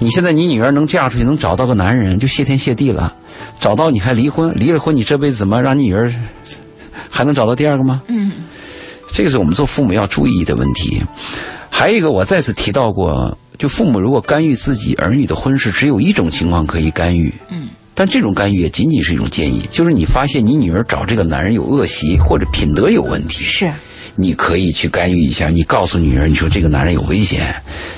[0.00, 3.14] 你现在你女儿能嫁出去，能找到个男人，就谢天谢地了。
[3.58, 6.12] 找到你还离婚，离了婚你这辈子怎么让你女儿
[7.08, 8.02] 还能找到第二个吗？
[8.08, 8.32] 嗯，
[9.14, 11.00] 这个是我们做父母要注意的问题。
[11.70, 17.32] 还有一个，我再次提到过，就父母如果干预自己儿女的婚事，只有一种情况可以干预。
[17.48, 17.70] 嗯。
[17.94, 23.72] 但这种干预也仅仅是一种建议，就是你发现你女儿找这个男人有恶习或者品德有问题，是，
[24.16, 25.48] 你可以去干预一下。
[25.48, 27.54] 你告诉女儿，你说这个男人有危险，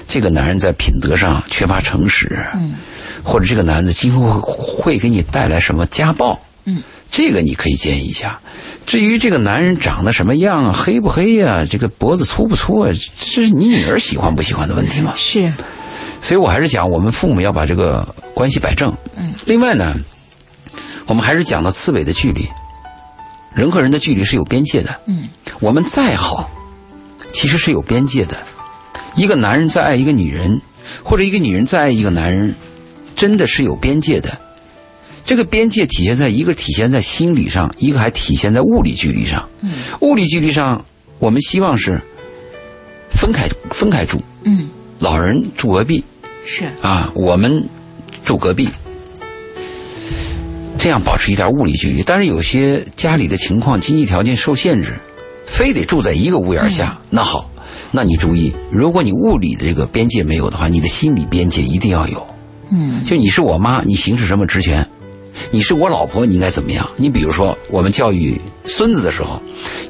[0.09, 2.75] 这个男人在品德上缺乏诚实，嗯，
[3.23, 8.41] 或者这个男的今后会给你带来什么家暴，嗯，这个你可以建议一下。
[8.87, 15.15] 至于这个男人长得什么样啊，黑不黑呀，这个脖子粗不粗啊，这是你女儿喜欢不喜欢的问题嘛？
[15.17, 15.53] 是。
[16.25, 18.91] 所以我还是讲，我们父母要把这个关系摆正。
[19.15, 19.35] 嗯。
[19.45, 19.95] 另外呢，
[21.05, 22.49] 我们还是讲到刺猬的距离，
[23.55, 24.99] 人和人的距离是有边界的。
[25.05, 25.29] 嗯。
[25.61, 26.51] 我们再好，
[27.35, 28.39] 其实是有边界的。
[29.15, 30.63] 一个男人再爱一个女人，
[31.03, 32.55] 或者一个女人再爱一个男人，
[33.15, 34.41] 真的是有边界的。
[35.27, 39.47] 这个边界体现在一个体现在心理上，一个还体现在物理距离上。
[39.61, 39.73] 嗯。
[40.01, 40.83] 物理距离上，
[41.19, 42.01] 我们希望是
[43.11, 44.19] 分开分开住。
[44.45, 44.71] 嗯。
[45.01, 46.03] 老人住隔壁。
[46.45, 47.67] 是啊，我们
[48.25, 48.69] 住隔壁，
[50.79, 52.03] 这样保持一点物理距离。
[52.03, 54.95] 但是有些家里的情况，经济条件受限制，
[55.47, 56.99] 非得住在一个屋檐下。
[57.11, 57.51] 那好，
[57.91, 62.27] 那你注意，如果你物理的这个边界没有的话，你的心理边界一定要有。
[62.71, 64.87] 嗯，就你是我妈，你行使什么职权？
[65.51, 66.89] 你是我老婆，你应该怎么样？
[66.97, 69.41] 你比如说，我们教育孙子的时候，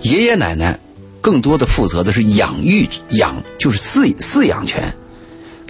[0.02, 0.78] 爷爷奶奶
[1.20, 4.82] 更多的负责的是养育养，就是饲饲养权。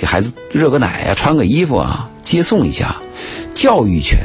[0.05, 2.95] 给孩子热个奶呀，穿个衣服啊，接送一下，
[3.55, 4.19] 教育权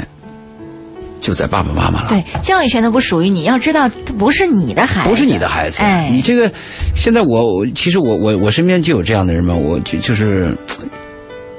[1.22, 2.10] 就在爸爸妈妈了。
[2.10, 5.82] 对，教育权都不属于你，要知道他不是你的孩子，不是你的孩子。
[5.82, 6.52] 哎，你这个
[6.98, 10.54] 现在我其实我我我身边就有这样的人嘛，我就就是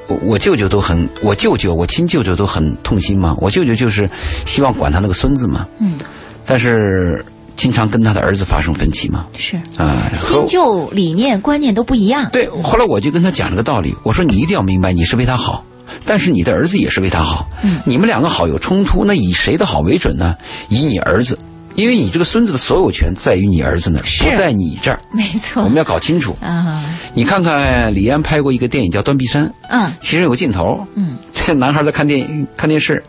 [0.06, 3.34] 我我舅舅都很，我舅舅我亲舅舅都很痛心嘛。
[3.40, 4.06] 我舅舅就是
[4.44, 5.66] 希望管他那个孙子嘛。
[5.78, 5.98] 嗯，
[6.44, 7.24] 但是。
[7.60, 9.26] 经常跟他的儿子发生分歧吗？
[9.36, 12.30] 是啊，新旧理念观念都不一样。
[12.32, 15.62] 对，后来我就跟他讲了个道理，我说你一定要明白，你是为他好，
[16.06, 17.46] 但是你的儿子也是为他好。
[17.62, 20.34] 嗯，你们两个好有冲突，那以谁的好为准呢？
[20.70, 21.38] 以你儿子，
[21.74, 24.98] 因为你这个孙子的所有权在于你儿子那儿，不在你这儿。
[25.12, 26.82] 没错，我们要搞清楚啊。
[27.12, 33.02] 你看看李安拍过一个电影叫《断臂山》，嗯，其实有个镜头，嗯，这 男孩在看电看电视，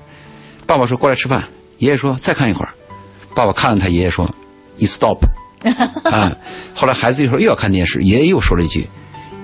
[0.65, 1.41] 爸爸说过来吃饭，
[1.77, 2.69] 爷爷说再看一会儿，
[3.33, 4.29] 爸爸看了他爷爷说。
[4.81, 5.23] 你 stop，
[6.11, 6.35] 啊！
[6.73, 8.83] 后来孩子就说又要看电视，爷爷又说了一句：“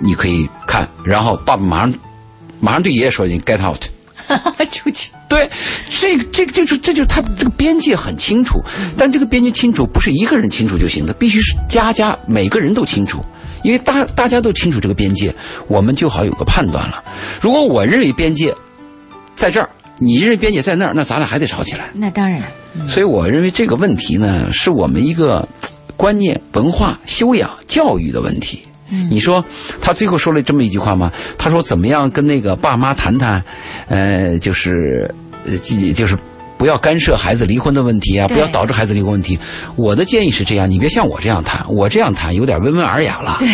[0.01, 1.93] 你可以看。”然后爸爸马上
[2.59, 3.79] 马上对爷爷说：“你 get out，
[4.73, 5.47] 出去。”对，
[6.01, 8.59] 这个这个就是这就是他这个边界很清楚，
[8.97, 13.21] 但这个边界清楚不是一个人清楚就行的，必须是家家每个人都清楚，
[13.61, 15.31] 因为大大家都清楚这个边界，
[15.67, 17.03] 我们就好有个判断了。
[17.39, 18.51] 如果我认为边界
[19.35, 19.69] 在这儿。
[19.99, 21.89] 你认为边界在那儿，那咱俩还得吵起来。
[21.93, 22.41] 那当然。
[22.87, 25.47] 所以我认为这个问题呢，是我们一个
[25.95, 28.61] 观念、文化、修养、教育的问题。
[29.09, 29.43] 你说
[29.81, 31.11] 他最后说了这么一句话吗？
[31.37, 33.43] 他说怎么样跟那个爸妈谈谈，
[33.87, 35.13] 呃，就是
[35.45, 35.57] 呃，
[35.93, 36.17] 就是。
[36.57, 38.27] 不要干涉孩子离婚的问题啊！
[38.27, 39.37] 不要导致孩子离婚问题。
[39.75, 43.37] 我的建议是这样，你别像我这样谈，我这样谈有点温文尔雅了。
[43.39, 43.47] 对，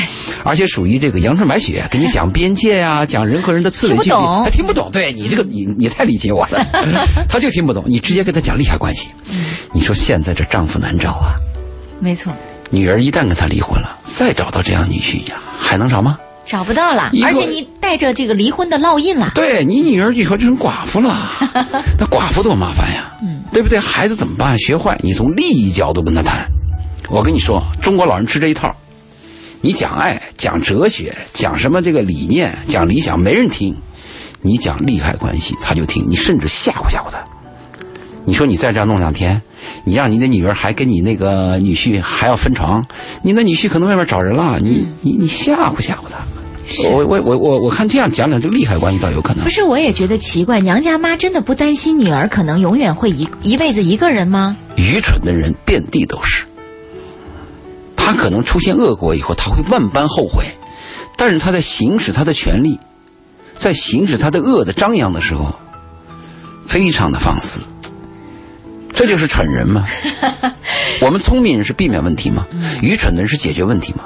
[0.44, 4.90] 而且属于这个阳春白雪，给你讲边界啊， 讲人和人的刺猬距离，他听不懂。
[4.92, 6.66] 对你这个，你你太理解我了，
[7.28, 7.84] 他就听不懂。
[7.88, 9.10] 你直接跟他讲利害关系。
[9.74, 11.36] 你说现在这丈夫难找啊。
[12.00, 12.32] 没错。
[12.70, 16.18] 女儿一旦跟他离婚了，再找到这样女婿呀，还能找吗？
[16.46, 19.32] 找不到了，而且你带着这个离婚的烙印了。
[19.34, 21.16] 对你女儿以后就成寡妇了，
[21.98, 23.80] 那寡妇多麻烦呀，嗯，对不对？
[23.80, 24.58] 孩子怎么办？
[24.60, 26.46] 学坏，你从利益角度跟他谈。
[27.10, 28.76] 我跟你说，中国老人吃这一套，
[29.62, 33.74] 你讲爱、讲哲学、讲什么这个理念、讲理想，没人听；
[34.42, 36.06] 你讲利害关系，他就听。
[36.08, 37.24] 你甚至吓唬吓唬他。
[38.26, 39.42] 你说你再这样弄两天，
[39.84, 42.84] 你让你的女儿还跟你那个女婿还要分床，
[43.22, 46.20] 你那女婿可能外面找人了，你你你吓唬吓唬他。
[46.92, 49.44] 我我我我我看这样讲讲这个利害关系倒有可能。
[49.44, 54.56] 不是，我也觉得奇怪，娘家妈真的不担心女儿可能永远会一一辈子一个人吗？
[54.76, 56.46] 愚蠢的人遍地都是，
[57.96, 60.46] 他可能出现恶果以后，他会万般后悔，
[61.18, 62.80] 但是他在行使他的权利，
[63.56, 65.54] 在行使他的恶的张扬的时候，
[66.66, 67.60] 非常的放肆。
[68.96, 69.86] 这就是蠢人吗？
[71.02, 72.48] 我们聪明人是避免问题吗？
[72.82, 74.06] 愚蠢的人是解决问题吗？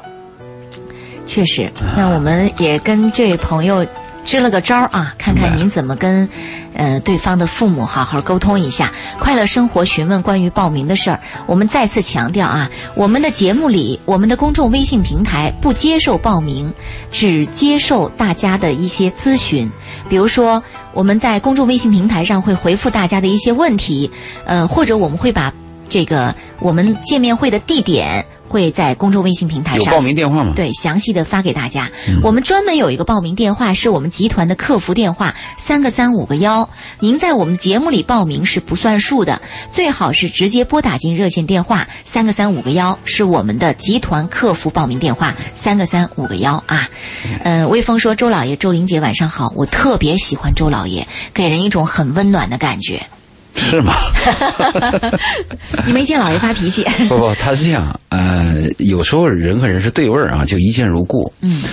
[1.28, 3.86] 确实，那我们也跟这位朋友
[4.26, 6.28] 支了个招儿啊，看看您怎么跟，
[6.74, 8.92] 呃，对方的父母好好沟通一下。
[9.20, 16.74] 快乐生活询问关于报名的事儿，我们再次强调啊，我们的节目里，我们的公众微信平台不接受报名，
[17.12, 19.70] 只接受大家的一些咨询。
[20.10, 20.64] 比如说，
[20.94, 24.10] 我们在公众微信平台上会回复大家的一些问题，
[24.46, 25.54] 呃，或者我们会把
[25.90, 28.26] 这个我们见面会的地点。
[28.48, 30.54] 会在公众微信平台上有报名电话吗？
[30.56, 31.90] 对，详细的发给大家。
[32.24, 36.70] 我们专门有一个报名电话，是我们集团的客服电话，三个三五个幺。
[37.00, 46.90] 您在我们节目里报名是不算数的，最好是直接拨打进热线电话，三个三五个幺是我们的集团客服报名电话，三个三五个幺啊。
[47.44, 53.02] 嗯，微风说：“周老爷，周玲姐晚上好，我特别喜欢周老爷，给人一种很温暖的感觉。”
[53.58, 53.94] 是吗？
[55.86, 56.86] 你没见老爷发脾气？
[57.10, 58.00] 不不，他是这样。
[58.10, 61.32] 呃，有时候人和人是对味儿啊，就一见如故。
[61.42, 61.64] 嗯，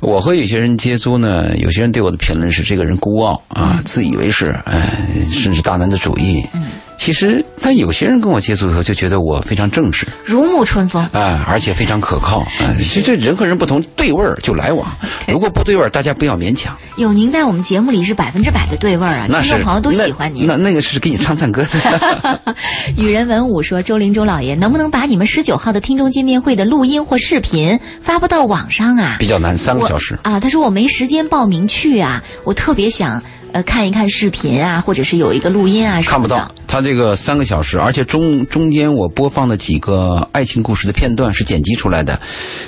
[0.00, 4.90] 我和有些人接触呢，有些人对我的评论是：这个人孤傲啊，自以为是，哎，
[5.30, 6.44] 甚至大男子主义。
[6.52, 6.66] 嗯。
[7.02, 12.40] 其实，但有些人跟我接触以后，就觉得我非常正直，如沐春风，啊，而且非常可靠。
[12.40, 14.86] 啊，其实这人和人不同，对味儿就来往。
[15.26, 16.76] 如果不对味儿，大家不要勉强。
[16.96, 20.46] 有您在我们节目里是百分之百的对味儿啊，听众朋友都喜欢您。
[20.46, 22.40] 那那个是给你唱赞歌的。
[22.98, 30.38] 雨人文武说：“周林周老爷，能不能把你们十九号的听众见面会的录音或视频发布到网上啊？”比较难，三个小时啊。
[30.38, 33.22] 他说：“我没时间报名去啊，我特别想。”
[33.52, 36.50] 呃，看一看视频啊，或者是有一个录音啊，看不到。
[36.66, 42.20] 它这个三个小时，而且中中间我播放的几个爱情故事的片段是剪辑出来的，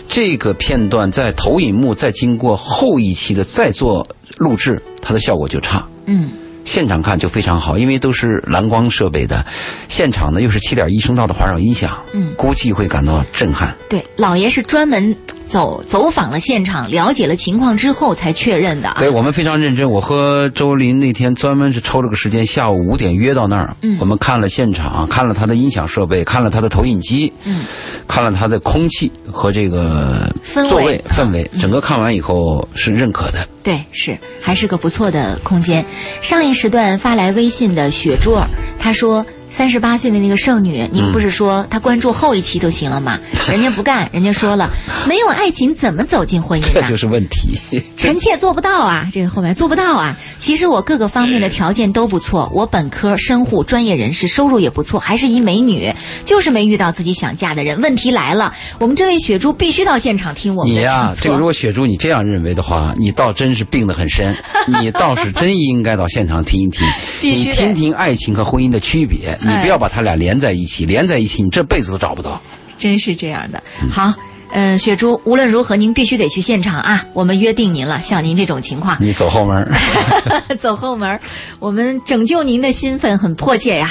[0.08, 4.06] 这个片段在投影幕再经过后一期的再做
[4.38, 5.86] 录制，它的效果就差。
[6.06, 6.30] 嗯，
[6.64, 9.44] 现场看就非常好，因为都是蓝光设备的，
[9.88, 13.72] 现场呢又是七点一声道的环绕音响，嗯，估计会感到震撼。
[13.88, 15.16] 对，老爷是专门。
[15.52, 18.96] 走走访了现场，了解了情况之后才确认的。
[18.98, 23.76] 对我们非常认真，我和周林那天专门是抽了个时间，下午五点约到那儿。
[23.82, 27.64] 嗯，我们看了现场，看了他的音响设备，看了他的投影机，嗯，
[28.08, 30.34] 看了他的空气和这个
[30.70, 33.46] 座位氛围，整个看完以后是认可的。
[33.62, 35.84] 对，是还是个不错的空间。
[36.22, 38.46] 上一时段发来微信的雪珠儿，
[38.78, 39.22] 他说。
[39.52, 43.18] 三十八岁的那个剩女，您不是说她关注后一期就行了吗？
[43.48, 44.70] 人家不干，人家说了，
[45.06, 46.72] 没有爱情怎么走进婚姻？
[46.72, 47.56] 这就是问题。
[47.98, 50.16] 臣妾做不到啊，这个后面做不到啊。
[50.38, 55.94] 其实我各个方面的条件都不错，我本科、深户、专业人士，收入也不错，还是一美女，
[56.24, 57.78] 就是没遇到自己想嫁的人。
[57.82, 60.80] 问题来了，我们这位雪珠必须到现场听我们的。
[60.80, 64.34] 你呀，这个如果雪珠你这样认为的话，你倒真是病得很深，
[64.80, 66.88] 你倒是真应该到现场听一听，
[67.20, 69.38] 你听听爱情和婚姻的区别。
[69.48, 72.40] 你不要把他俩连在一起，连在一起，你这辈子都找不到。
[72.78, 73.62] 真是这样的。
[73.90, 74.12] 好，
[74.52, 77.06] 嗯，雪珠，无论如何，您必须得去现场啊！
[77.12, 78.00] 我们约定您了。
[78.00, 79.70] 像您这种情况，你走后门。
[80.58, 81.18] 走后门，
[81.60, 83.90] 我们拯救您的兴奋很迫切呀。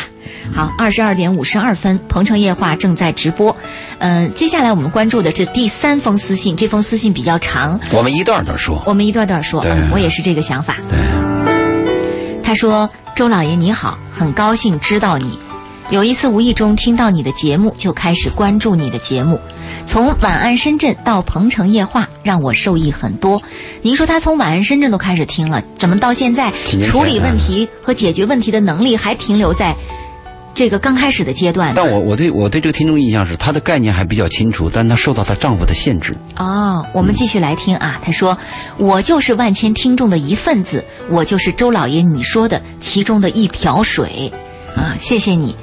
[0.54, 3.56] 好，二十二点五十二分，鹏城夜话正在直播。
[4.00, 8.84] 嗯，接下来我们关注的是第三封私信，这封私信比较长，我们一段段说。
[8.86, 9.62] 我们一段段说。
[9.62, 10.76] 对，我也是这个想法。
[10.90, 10.98] 对。
[12.44, 15.38] 他说：“周老爷你好，很高兴知道你。
[15.90, 19.40] 有一次无意中听到你的节目，就开始关注你的节目。
[19.86, 23.42] 从晚安深圳到鹏城夜话，让我受益很多。
[23.82, 26.52] 您说他从晚安深圳都开始听了，怎么到现在
[26.86, 29.76] 处理问题和解决问题的能力还停留在？”
[30.62, 36.16] 这个刚开始的阶段，但我我对我对这个听众印象是，她的概念还比较清楚，但她受到她丈夫的限制。
[36.38, 38.00] 哦，我们继续来听啊。
[38.04, 38.38] 她说
[38.78, 44.32] ：“我就是万千听众的一份子，我就是周老爷你说的其中的一瓢水，
[44.76, 45.56] 啊，谢谢你。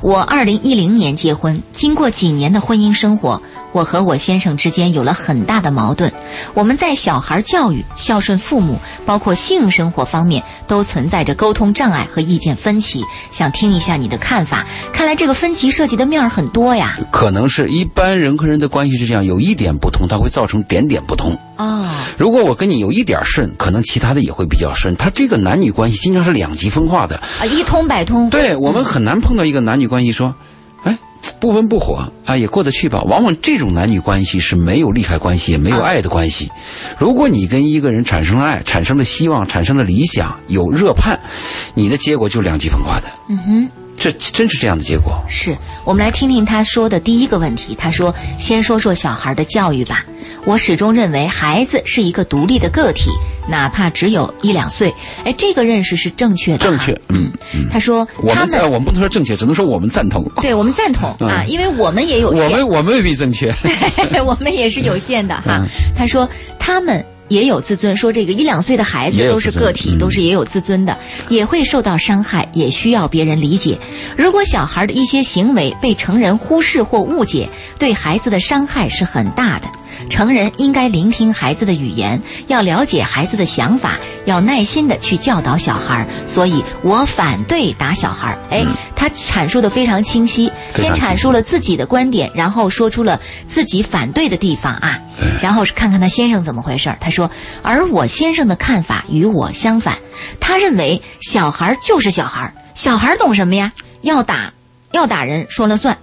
[0.00, 3.42] 我二零一零年结婚，经过几年的婚姻生活。”
[3.74, 6.12] 我和我先生之间有了很大的矛盾，
[6.54, 13.02] 我们在小孩教育、孝顺父母，包括性生活方面，都存在着沟通障碍和意见分歧。
[13.32, 14.64] 想听一下你的看法。
[14.92, 16.96] 看来这个分歧涉及的面儿很多呀。
[17.10, 21.36] 可能是一般人和人的关系是这样，有一点不同，它会造成点点不同。
[21.56, 21.90] 哦。
[22.16, 24.94] 如果我跟你有一点顺，可能其他的也会比较顺。
[24.94, 28.30] 他这个男女关系经常是两极分化的啊，一通百通。
[28.30, 30.32] 对我们很难碰到一个男女关系说。
[31.40, 33.02] 不温不火啊，也过得去吧。
[33.02, 36.50] 往往这种男女关系是没有利害关系，也没有爱的关系。
[36.98, 41.18] 如果你跟一个人产生了爱，产生了希望，产生了理想，有热盼，
[41.74, 43.06] 你的结果就两极分化的。
[43.28, 45.12] 嗯哼，这真是这样的结果。
[45.28, 47.74] 是我们来听听他说的第一个问题。
[47.78, 50.04] 他说：“先说说小孩的教育吧。
[50.46, 53.10] 我始终认为孩子是一个独立的个体。”
[53.46, 54.90] 哪怕只有一两岁，
[55.22, 56.58] 哎，这个认识是正确的。
[56.58, 57.30] 正确，嗯。
[57.70, 62.30] 他说：“我们在我们不能说正确，只能说我们赞同。”对，我们赞同 啊，因为我们也有。
[62.30, 63.52] 我们我们未必正确，
[64.10, 65.62] 对， 我们也是有限的 哈。
[65.94, 66.26] 他说
[66.58, 70.96] 他们也有自尊，说这个一两岁的孩子都是个体，都是也有自尊的，
[71.28, 73.78] 也会受到伤害，也需要别人理解。
[74.16, 77.48] 如果小孩的一些行为被成人忽视或误解，
[77.78, 79.68] 对孩子的伤害是很大的。
[80.08, 86.06] 成人应该聆听孩子的语言，要了解孩子的想法，要耐心的去教导小孩。
[86.26, 88.36] 所以我反对打小孩。
[88.50, 95.00] 哎，他阐述的非常清晰，先阐述了自己的观点，然后说出了自己反对的地方啊。
[95.40, 97.30] 然后是看看他先生怎么回事他说，
[97.62, 99.98] 而我先生的看法与我相反，
[100.40, 103.72] 他认为小孩就是小孩，小孩懂什么呀？
[104.02, 104.52] 要打，
[104.92, 105.96] 要打人说了算。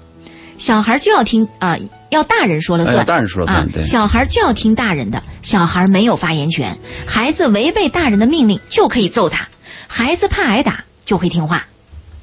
[0.62, 1.76] 小孩就要听啊，
[2.12, 3.04] 要大人说了算。
[3.04, 3.84] 大人说了算，对。
[3.84, 6.78] 小孩就要听大人的，小孩没有发言权。
[7.08, 9.48] 孩子违背大人的命令就可以揍他，
[9.88, 11.66] 孩子怕挨打就会听话。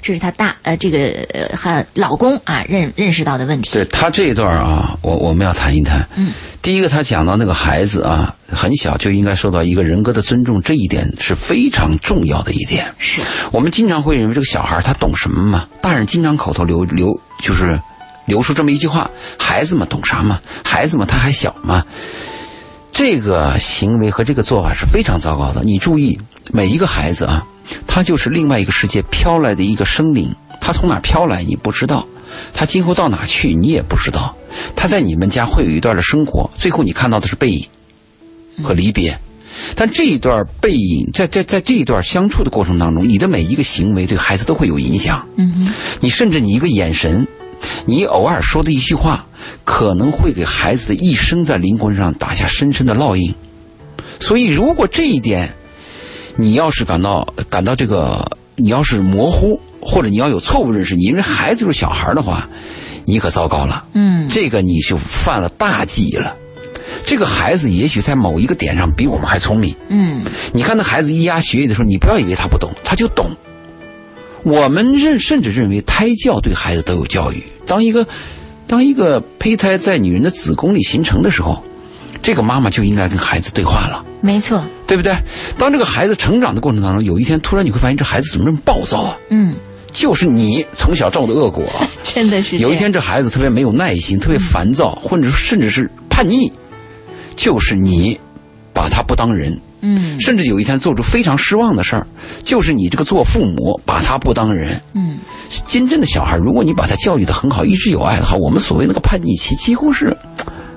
[0.01, 0.99] 这是他大呃这个
[1.34, 3.72] 呃和老公啊认认识到的问题。
[3.72, 6.07] 对他这一段啊，我我们要谈一谈。
[6.14, 6.30] 嗯。
[6.62, 12.86] 第一个，他讲到那个孩子啊，很小就应该受到一个人格的尊重，这一点是非常重要的一点。
[12.99, 13.20] 是。
[13.51, 15.66] 我们经常会认为这个小孩他懂什么嘛？
[15.82, 17.09] 大人经常口头流流
[17.43, 17.76] 就是。
[18.28, 19.10] 留出这么一句话
[19.40, 20.40] ：“孩子嘛，懂啥嘛？
[20.64, 21.84] 孩子嘛，他还小嘛。”
[22.92, 25.62] 这个行为和这个做法是非常糟糕的。
[25.62, 26.18] 你注意，
[26.52, 27.46] 每一个孩子啊，
[27.86, 30.34] 他就是另外一个世界飘来的一个生灵。
[30.60, 32.06] 他从哪飘来你不知道，
[32.52, 34.34] 他今后到哪去你也不知道。
[34.74, 37.68] 他在你们家会有一段的生活，最后你看到的是背影
[38.64, 39.16] 和离别。
[39.76, 45.24] 但这一段背影，在在在这一段相处的过程当中，你的每一个行为对孩子都会有影响。
[45.36, 47.28] 嗯你甚至你一个眼神。
[47.86, 49.26] 你偶尔说的一句话，
[49.64, 53.34] 可能会给孩子的一生在灵魂上打下深深的烙印。
[54.20, 55.54] 所以，如果这一点，
[56.36, 62.48] 你要是感到感到这个，你要是模糊，或者你要有错误认识，你认为孩子就是小孩的话，
[63.04, 63.84] 你可糟糕了。
[63.94, 66.34] 嗯，这个你就犯了大忌了。
[67.06, 69.74] 这个孩子也许在某一个点上比我们还聪明。
[69.88, 73.30] 嗯，你看那孩子咿呀学语的时候，你不要以为他不懂，他就懂。
[74.45, 77.43] 我们认甚至认为胎教对孩子都有教育。
[77.66, 78.07] 当一个
[78.66, 81.62] 当一个胚胎在女人的子宫里形成的时候，
[82.22, 84.05] 这个妈妈就应该跟孩子对话了。
[84.20, 85.14] 没错，对不对？
[85.57, 89.16] 当这个孩子成长的过程当中，有一天突然你会发现这孩子怎么这么暴躁啊？
[89.30, 89.55] 嗯，
[89.93, 91.64] 就是你从小造的恶果。
[92.03, 92.59] 真的是。
[92.59, 96.53] 有一天这孩子特别没有耐心，特别烦躁，或者甚至是叛逆，
[97.36, 98.18] 就是你
[98.72, 99.59] 把他不当人。
[99.80, 102.06] 嗯，甚至有一天做出非常失望的事儿，
[102.44, 104.80] 就是你这个做父母把他不当人。
[104.94, 105.18] 嗯，
[105.66, 110.16] 真正的小孩，如果你把他教育的很好，一直有爱的话，我们所谓那个叛逆期几乎是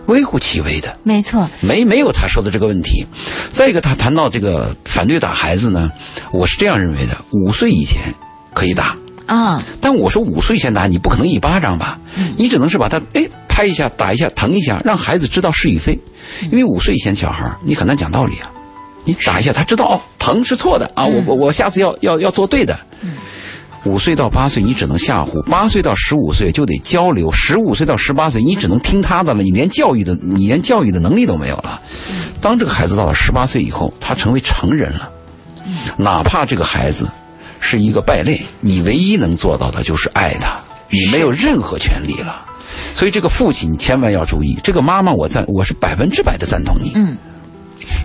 [0.07, 0.97] 微乎其微的。
[1.03, 3.05] 没错，没没有他说的这个问题。
[3.51, 5.89] 再一个，他谈到这个反对打孩子呢，
[6.31, 8.01] 我是这样认为的：五岁以前
[8.53, 8.95] 可以打
[9.25, 11.99] 啊，但我说五岁前打，你不可能一巴掌吧？
[12.37, 15.97] 你只能是把他哎拍一下、打一下、疼一下，让孩子知道是与非。
[16.51, 18.51] 因为五岁以前小孩你很难讲道理啊。
[19.03, 21.05] 你打一下，他知道哦，疼是错的啊！
[21.05, 22.79] 我我我下次要要要做对的。
[23.83, 29.41] 五岁到八岁，你只能吓唬；八岁到十五岁就得交流；十五岁到十八岁，你只能听他的了。
[29.41, 31.81] 你连教育的，你连教育的能力都没有了。
[32.39, 35.09] 当这个孩子到了十八岁以后，他成为成人了，
[35.97, 37.09] 哪怕这个孩子
[37.59, 40.59] 是一个败类，你唯一能做到的就是爱他，
[40.91, 42.45] 你没有任何权利了。
[42.93, 46.91] 所以这个父亲千万要注意，这个妈妈我赞，我是百分之百的赞同你。
[46.93, 47.17] 嗯。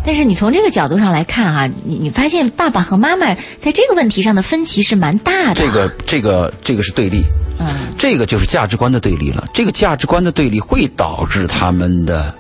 [0.07, 5.55] 但是你从这个角度上来看哈，你你发现爸爸和妈妈在这个问题上的分歧是蛮大的。
[5.57, 7.25] 这个这个这个是对立，
[7.59, 7.67] 嗯，
[7.99, 9.49] 这个就是价值观的对立了。
[9.53, 12.33] 这个价值观的对立会导致他们的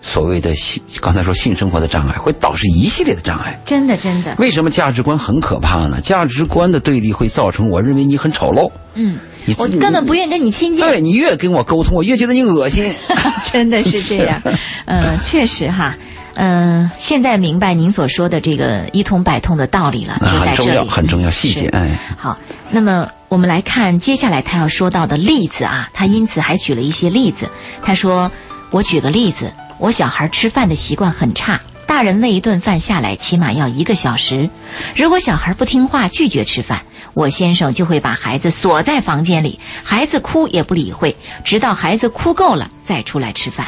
[0.00, 3.60] 所谓的性，刚才说性生活的障碍，会导致一系列的障碍。
[3.66, 4.36] 真的真的。
[4.38, 6.00] 为什么价值观很可怕呢？
[6.00, 8.70] 价值观的对立会造成我认为你很丑陋。
[8.94, 9.18] 嗯，
[9.58, 10.86] 我根本不愿意跟你亲近。
[10.86, 12.94] 对你越跟我沟通，我越觉得你恶心。
[13.52, 14.40] 真的是这样，
[14.86, 15.94] 嗯，确实哈。
[16.34, 21.66] 嗯，现在明白您所说的这个一通百通的道理了，就在这里，很重要，很重要，细节。
[21.68, 22.38] 哎，好，
[22.70, 27.50] 那么我们来看接下来他要说到的例子啊，他因此还举了一些例子。
[27.82, 28.30] 他说
[28.72, 34.48] ：“我举个例子，我小孩吃饭的习惯很差，大人那一顿饭下来起码要一个小时。
[34.96, 36.80] 如果小孩不听话，拒绝吃饭，
[37.12, 41.14] 我先生就会把孩子锁在房间里，孩子哭也不理会，
[41.44, 43.66] 直到孩子哭够了再出来吃饭。”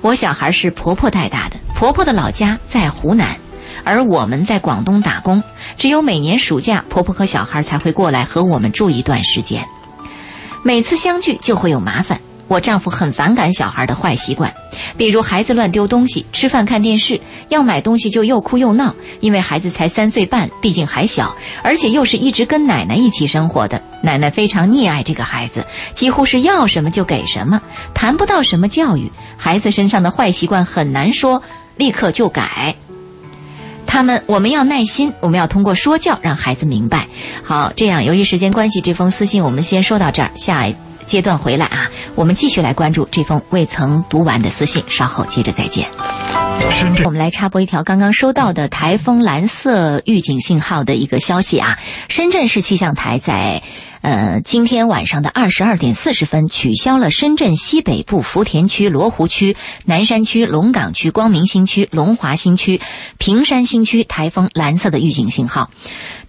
[0.00, 3.36] 我小孩是婆婆带大的，婆婆的老家在湖南，
[3.84, 5.42] 而我们在广东打工，
[5.76, 9.64] 只有每年暑假，婆婆和小孩才会过来和我们住一段时间。
[10.62, 12.20] 每次相聚就会有麻烦。
[12.48, 14.52] 我丈夫很反感小孩的坏习惯，
[14.96, 17.20] 比如孩子乱丢东西、吃饭看电视，
[17.50, 18.94] 要买东西就又哭又闹。
[19.20, 27.60] 因为孩子才三岁半，毕竟还小，而且又是一直跟奶奶一起生活的，奶奶非常溺爱这个孩子，几乎是要什么就给什么，
[27.92, 29.12] 谈不到什么教育。
[29.36, 31.42] 孩子身上的坏习惯很难说
[31.76, 32.74] 立刻就改。
[33.86, 37.06] 他们，我们要耐心，我们要通过说教让孩子明白。
[37.42, 40.74] 好，这样由于时间关系，这封私信我们先说到这儿，下一。
[41.08, 45.88] 阶段回来啊，我们继续来关注这封未曾读完的私信，稍后接着再见。
[46.70, 51.78] 深圳我们来插播一条刚刚收到的台风蓝色预警信号的一个消息啊，
[52.08, 53.62] 深圳市气象台在。
[54.00, 62.80] 呃，今天晚上的二十二点四十分，取消了深圳西北部福田区、罗湖区、南山区、龙岗区、光明新区、龙华新区、
[63.18, 65.70] 平山新区台风蓝色的预警信号。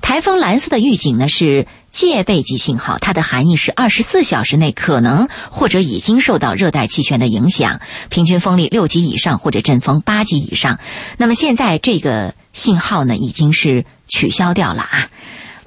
[0.01, 10.79] 台风蓝色的预警呢是戒备级信号，它的含义是二十四小时内可能或者已经受到热带气旋的影响，平均风力六级以上或者阵风八级以上。
[11.17, 15.09] 那么现在这个信号呢已经是取消掉了啊。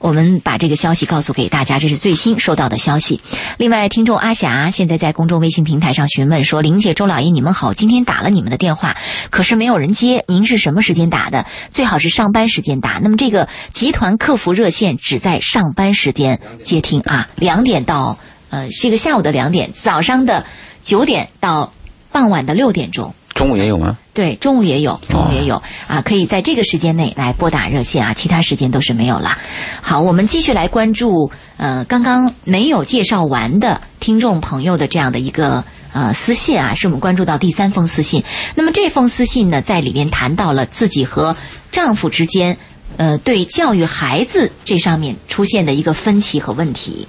[0.03, 3.21] 我们把这个消息告诉给大家，这是最新收到的消息。
[3.57, 8.97] 另外，听众阿霞现在在公众微信平台上询问说：“玲姐、周老爷，你们好，今天打了你们的电话，
[9.31, 10.25] 可是没有人接。
[10.27, 11.47] 您是什么时间打的？
[11.71, 12.99] 最好是上班时间打。
[13.01, 18.19] 那么这个集团客服热线只在上班时间接听啊，两点到
[18.51, 20.45] 呃是一个下午的两点，早上的
[20.83, 21.73] 九点到
[22.11, 23.97] 傍晚的六点钟。”中午也有吗？
[24.15, 29.37] 对，中午也有，中午也有啊，可以在这个时间内来拨打热线啊，其他时间都是没有了。
[29.81, 38.23] 好，我们继续来关注呃刚刚没有介绍完的听众朋友的这样的一个呃私信啊，是我们关注到第三封私信。
[38.55, 41.35] 那么这封私信呢，在里面谈到了自己和
[41.73, 42.57] 丈夫之间
[42.99, 47.09] 呃对教育孩子这上面出现的一个分歧和问题。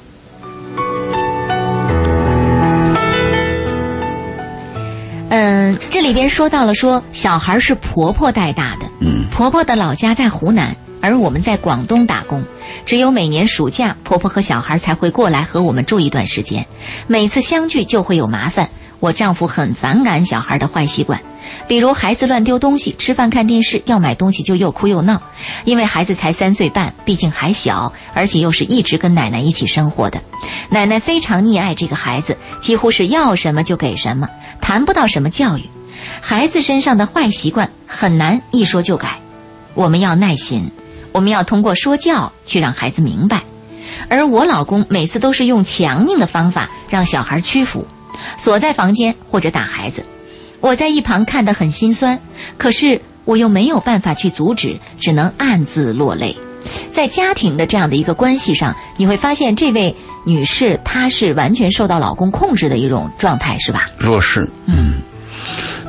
[5.89, 12.43] 这里边说到了，说小孩是婆婆带大的，嗯，婆婆的老家在湖南，而我们在广东打工，
[12.85, 16.65] 只有每年暑假，婆婆和小孩才会过来和我们住一段时间，
[17.07, 18.69] 每次相聚就会有麻烦。
[19.03, 21.19] 我丈夫很反感小孩的坏习惯，
[21.67, 25.21] 比如孩子乱丢东西，吃饭看电视要买东西就又哭又闹，
[25.65, 30.21] 因为孩子才三岁半，毕竟还小，而且又是一直跟奶奶一起生活的，
[30.69, 34.29] 奶奶非常溺爱这个孩子，几乎是要什么就给什么。
[34.61, 35.69] 谈不到什么教育，
[36.21, 39.19] 孩子身上的坏习惯很难一说就改，
[39.73, 40.71] 我们要耐心，
[41.11, 43.41] 我们要通过说教去让孩子明白。
[44.07, 47.85] 而我老公每次都是用强硬的方法让小孩屈服，
[48.37, 50.05] 锁在房间或者打孩子。
[50.59, 52.19] 我在一旁看得很心酸，
[52.57, 56.37] 可是我又没有办法去阻止，只能暗自落泪。
[56.91, 59.93] 在家庭的这样的一个关系上，你会发现这位
[60.25, 63.85] 女士她是完全受到老公控制的一种状态，是吧？
[63.97, 65.01] 弱势，嗯。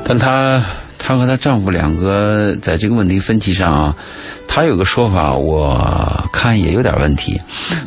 [0.03, 0.61] 但她
[1.07, 3.95] 她和她丈夫两个在这个问题分歧上啊，
[4.47, 7.39] 她有个说法，我看也有点问题。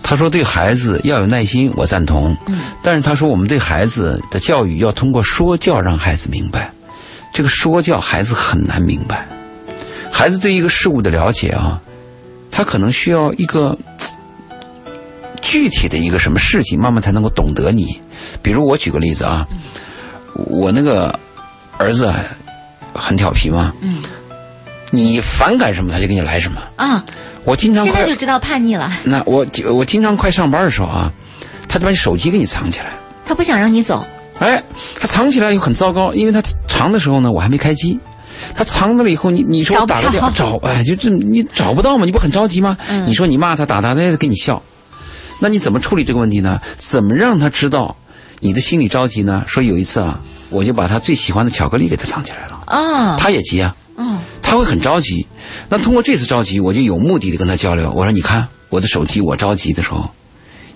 [0.04, 2.36] 她说对孩子要有耐心，我赞同。
[2.46, 2.60] 嗯。
[2.80, 6.70] 但是她说我们对孩子的教育要通过说教让孩子明白，
[7.34, 9.26] 这个说教孩子很难明白。
[10.12, 11.82] 孩子对一个事物的了解啊。
[12.52, 13.76] 他可能需要一个
[15.42, 18.00] 具体的一个什么事情，慢慢才能够懂得你。
[18.42, 19.44] 比如我举个例子啊，
[20.34, 21.12] 我那个
[21.78, 22.12] 儿子
[22.98, 24.02] 很调皮吗，嗯，
[24.90, 27.04] 你反感什么，他就给你来什么啊。
[27.44, 28.92] 我经常现在就知道叛逆了。
[29.04, 31.10] 那我我经常快上班的时候啊，
[31.66, 32.86] 他就把你手机给你藏起来。
[33.24, 34.06] 他不想让你走。
[34.38, 34.62] 哎，
[35.00, 37.98] 他藏起来又很糟糕，因为他藏的时候呢，我还没开机。
[38.54, 42.04] 他藏着了以后，你你说我打个电话找，哎，就这你找不到嘛？
[42.04, 42.76] 你不很着急吗？
[43.06, 44.62] 你说你骂他打他，他也给你笑，
[45.40, 46.60] 那你怎么处理这个问题呢？
[46.78, 47.96] 怎么让他知道
[48.40, 49.42] 你的心里着急呢？
[49.46, 50.20] 说有一次啊，
[50.50, 55.26] 我就把他最喜欢的巧克力给他藏起来了啊，他也急啊，嗯，他会很着急。
[55.68, 57.90] 那通过这次着急，我就有目的的跟他交流。
[57.96, 60.08] 我说你看我的手机，我着急的时候，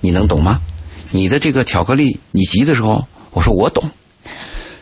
[0.01, 0.59] 你能懂吗？
[1.11, 3.91] 你的这个巧克力，你急的时候，我说我懂，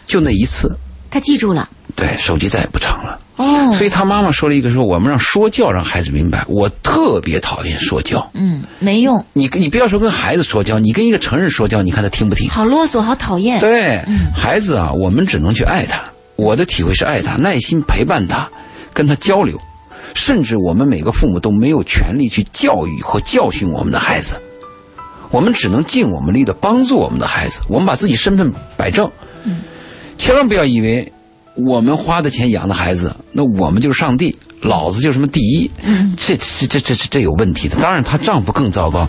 [0.06, 0.74] 就那一次，
[1.10, 1.68] 他记住了。
[1.96, 3.18] 对，手机再也不长了。
[3.36, 6.44] 哦，所以他妈妈说了一个说，我们让说教让孩子明白。
[6.46, 8.30] 我特别讨厌说教。
[8.34, 9.22] 嗯，没用。
[9.32, 12.48] 你你不要说跟孩子说教，你跟一个成人说教，你看他听不听？
[12.48, 13.58] 好啰嗦，好讨厌。
[13.58, 14.00] 对，
[14.32, 16.00] 孩子啊，我们只能去爱他。
[16.40, 18.48] 我的体会是爱他，耐心陪伴他，
[18.94, 19.58] 跟他交流。
[20.14, 24.40] 甚至我们每个父母都没有权利去教育和教训我们的孩子，
[25.30, 27.60] 我们只能尽我们力的帮助我们的孩子。
[27.68, 29.08] 我们把自己身份摆正。
[29.44, 29.60] 嗯，
[30.18, 31.12] 千万不要以为。
[31.54, 35.70] 我们花的钱养的孩子，那我们就是上帝，老子就什么第一，
[36.16, 37.76] 这这这这这这有问题的。
[37.76, 39.08] 当然，她丈夫更糟糕，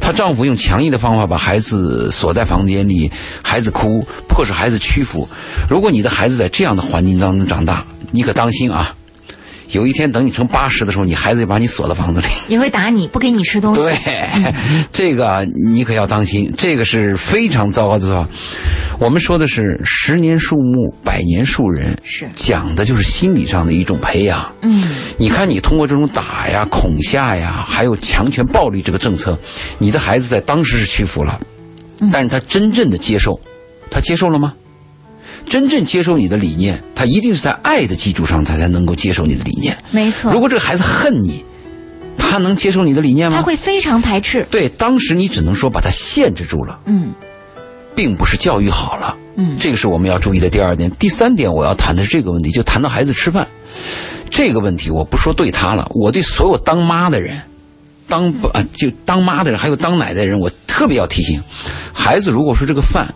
[0.00, 3.10] 她丈夫用强硬的方法把孩子锁在房间里，
[3.42, 5.28] 孩子哭，迫使孩子屈服。
[5.68, 8.94] 如果你的孩子在这样的环境当中长大，你可当心啊！
[9.72, 13.80] 有一天等你成八十的时候，你孩子就把你锁到房子里，也会打你，不给你吃东西。
[13.80, 14.54] 对，
[14.92, 18.28] 这个你可要当心，这个是非常糟糕的做法。
[18.98, 24.52] 我们说的是十年树木，百年树人，是讲的就是心理上的一种培养。
[24.62, 24.84] 嗯，
[25.16, 29.38] 你看你通过这种打呀、恐吓呀，还有强权暴力这个政策，
[29.78, 31.40] 你的孩子在当时是屈服了，
[32.12, 33.40] 但是他真正的接受，
[33.90, 34.52] 他接受了吗？
[35.52, 39.76] 真正接受你的理念，他一定是在爱的基础上，他才能够接受你的理念。
[39.90, 40.32] 没错。
[40.32, 41.44] 如果这个孩子恨你，
[42.16, 43.36] 他能接受你的理念吗？
[43.36, 44.46] 他会非常排斥。
[44.50, 46.80] 对，当时你只能说把他限制住了。
[46.86, 47.12] 嗯，
[47.94, 49.14] 并不是教育好了。
[49.36, 50.90] 嗯，这个是我们要注意的第二点。
[50.92, 53.46] 第三点，我要谈的是这个问题，就谈到孩子吃饭
[54.30, 54.88] 这个问题。
[54.88, 57.38] 我不说对他了，我对所有当妈的人，
[58.08, 61.42] 当不啊，就当妈的人，还有当奶的人，我特别要提醒：
[61.92, 63.06] 孩子如果说这个饭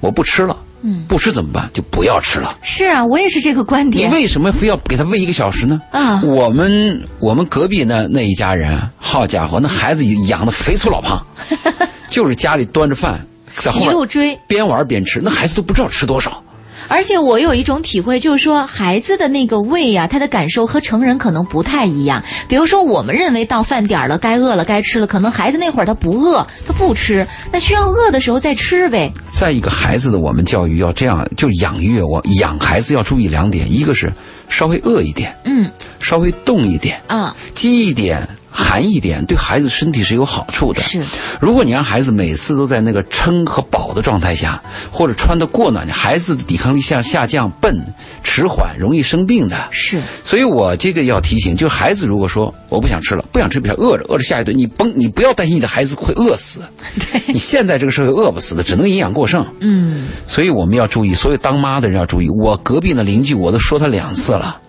[0.00, 0.54] 我不吃了。
[0.86, 1.68] 嗯，不吃怎么办？
[1.72, 2.54] 就不要吃了。
[2.62, 4.06] 是啊，我也是这个观点。
[4.06, 5.80] 你为什么非要给他喂一个小时呢？
[5.90, 11.26] 啊，我们我们隔壁那那一家人，好家伙，那孩子养的肥粗老胖，
[12.10, 13.26] 就是家里端着饭
[13.56, 16.42] 在后面一路追，边玩边吃，那孩子都不知道吃多少。
[16.88, 22.22] 而且我有一种体会，就是说孩子的那个胃呀，他的感受和成人可能不太一样。
[22.48, 29.12] 比如说，我们认为到饭点了，该饿了，该吃了，可能孩子那会儿他不饿，他不吃，那需要饿的时候再吃呗。
[29.26, 34.12] 再一个，孩子的我们教育要这样，就养育我养孩子要注意两点，一个是
[34.48, 35.70] 稍微饿一点，嗯，
[36.00, 38.28] 稍微动一点，啊，积一点。
[38.56, 40.80] 寒一点对孩子身体是有好处的。
[40.80, 41.02] 是，
[41.40, 47.76] 如果你让孩子每次都在那个撑和饱的状态下，或者穿的过暖，孩子的抵抗力下下降，笨、
[48.22, 49.56] 迟缓，容易生病的。
[49.72, 56.60] 是，所以我这个要提醒，就孩子如果说我不想吃了，不想吃，不想饿着，饿着下一顿，你甭，你不要担心你的孩子会饿死。
[57.00, 59.44] 对， 你现在这个社会饿不死的，只能营养过剩。
[59.60, 62.28] 嗯，所以我们要注意，所有当妈的人要注意。
[62.40, 64.60] 我隔壁的邻居，我都说他两次了。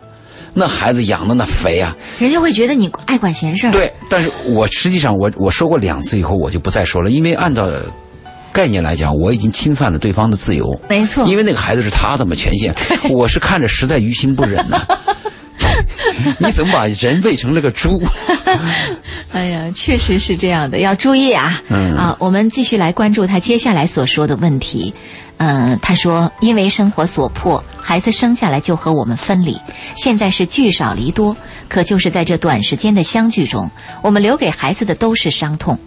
[0.57, 3.71] 那孩子养的那肥啊，人家会觉得你爱管闲事儿。
[3.71, 7.69] 对，但是我实际上我我说过两次以后，我就不再说了，因为按照
[8.53, 10.65] 概念来讲，我已经侵犯了对方的自由。
[10.89, 12.73] 没错，因为那个孩子是他的嘛权限，
[13.11, 14.81] 我是看着实在于心不忍呐。
[16.39, 18.01] 你怎么把人喂成了个猪？
[19.33, 21.61] 哎呀，确实是这样的，要注意啊！
[21.69, 24.93] 嗯啊，我们继续来关注他接下来所说的问题。
[25.37, 29.59] 嗯，他说，因为生活所迫，孩子生下来就和我们分离，
[29.97, 31.35] 现在是聚少离多。
[31.67, 33.69] 可就是在这短时间的相聚中，
[34.01, 35.77] 我们留给孩子的都是伤痛。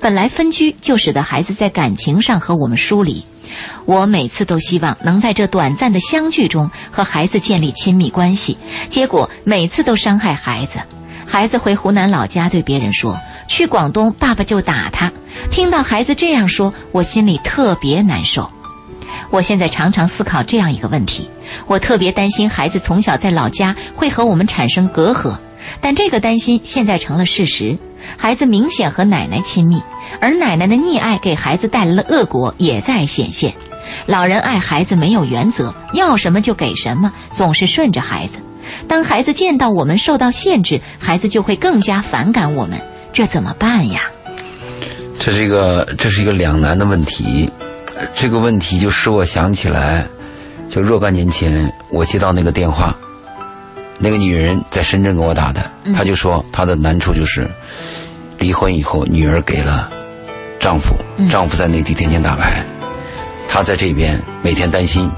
[0.00, 3.24] 本来分居就使得孩子在感情上和我们疏离。
[3.86, 10.80] 我每次都希望能在这短暂的相聚中和孩子建立亲密关系，结果每次都伤害孩子。
[11.24, 15.10] 孩子回湖南老家对别人说，去广东爸爸就打他。
[15.50, 18.46] 听到孩子这样说，我心里特别难受。
[19.30, 21.28] 我现在常常思考这样一个问题：
[21.66, 25.36] 我特别担心孩子从小在老家会和我们产生隔阂，
[25.80, 27.78] 但这个担心现在成了事实。
[28.16, 29.82] 孩子明显和奶奶亲密，
[30.20, 33.52] 而奶奶的溺爱给孩子带来了恶果，也在显现。
[34.06, 38.38] 老人爱孩子没有原则，要什么就给什么，总是顺着孩子。
[38.86, 42.80] 当孩子见到我们受到限制，孩子就会更加反感我们，
[43.12, 44.02] 这怎么办呀？
[45.18, 47.50] 这是一个这是一个两难的问题。
[48.14, 50.06] 这个问题就使我想起来，
[50.68, 52.96] 就若干年前我接到那个电话，
[53.98, 55.62] 那个女人在深圳给我打的，
[55.94, 57.48] 她就说她的难处就是
[58.38, 59.90] 离婚以后，女儿给了
[60.60, 60.94] 丈夫，
[61.30, 62.64] 丈夫在内地天天打牌，
[63.48, 65.10] 她在这边每天担心，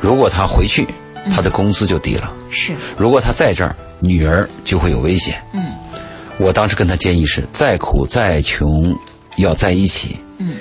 [0.00, 0.86] 如果她回去，
[1.34, 5.42] 她的工资就低了；是，如果她在这儿，女儿就会有危险。
[5.52, 5.64] 嗯，
[6.38, 8.94] 我当时跟她建议是：再苦再穷，
[9.38, 10.16] 要在一起。
[10.38, 10.54] 嗯。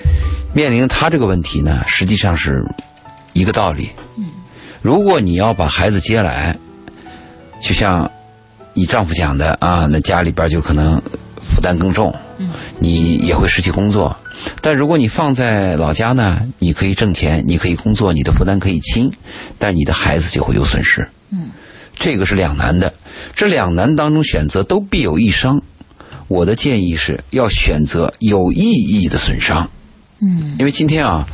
[0.57, 2.65] 面临他这个问题呢，实际上是
[3.33, 3.91] 一个道理。
[4.15, 4.25] 嗯，
[4.81, 6.57] 如果你要把孩子接来，
[7.61, 8.09] 就像
[8.73, 10.99] 你丈夫讲的啊，那家里边就可能
[11.43, 12.11] 负担更重。
[12.39, 12.49] 嗯，
[12.79, 14.17] 你也会失去工作。
[14.59, 19.11] 但如果你放在老家呢，你可以挣钱，你可以工作，你的负担可以轻，
[19.59, 21.07] 但你的孩子就会有损失。
[21.29, 21.51] 嗯，
[21.95, 22.91] 这个是两难的。
[23.35, 25.61] 这两难当中选择都必有一伤。
[26.27, 29.69] 我的建议是要选择有意义的损伤。
[30.19, 31.27] 嗯，因为今天啊，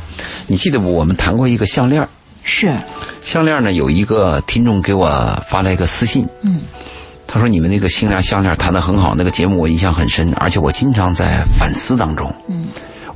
[0.46, 2.06] 你记得我们谈过一个项链
[2.42, 2.74] 是，
[3.22, 5.08] 项链呢，有一个听众给我
[5.48, 6.26] 发了一个私信。
[6.42, 6.60] 嗯，
[7.26, 12.30] 他说你们那个新娘项链谈的很好，那个节目我印象很深，而且我经常在反思当中。
[12.48, 12.66] 嗯，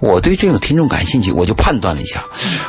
[0.01, 2.25] 我对这个听众感兴趣，我就判断了一下，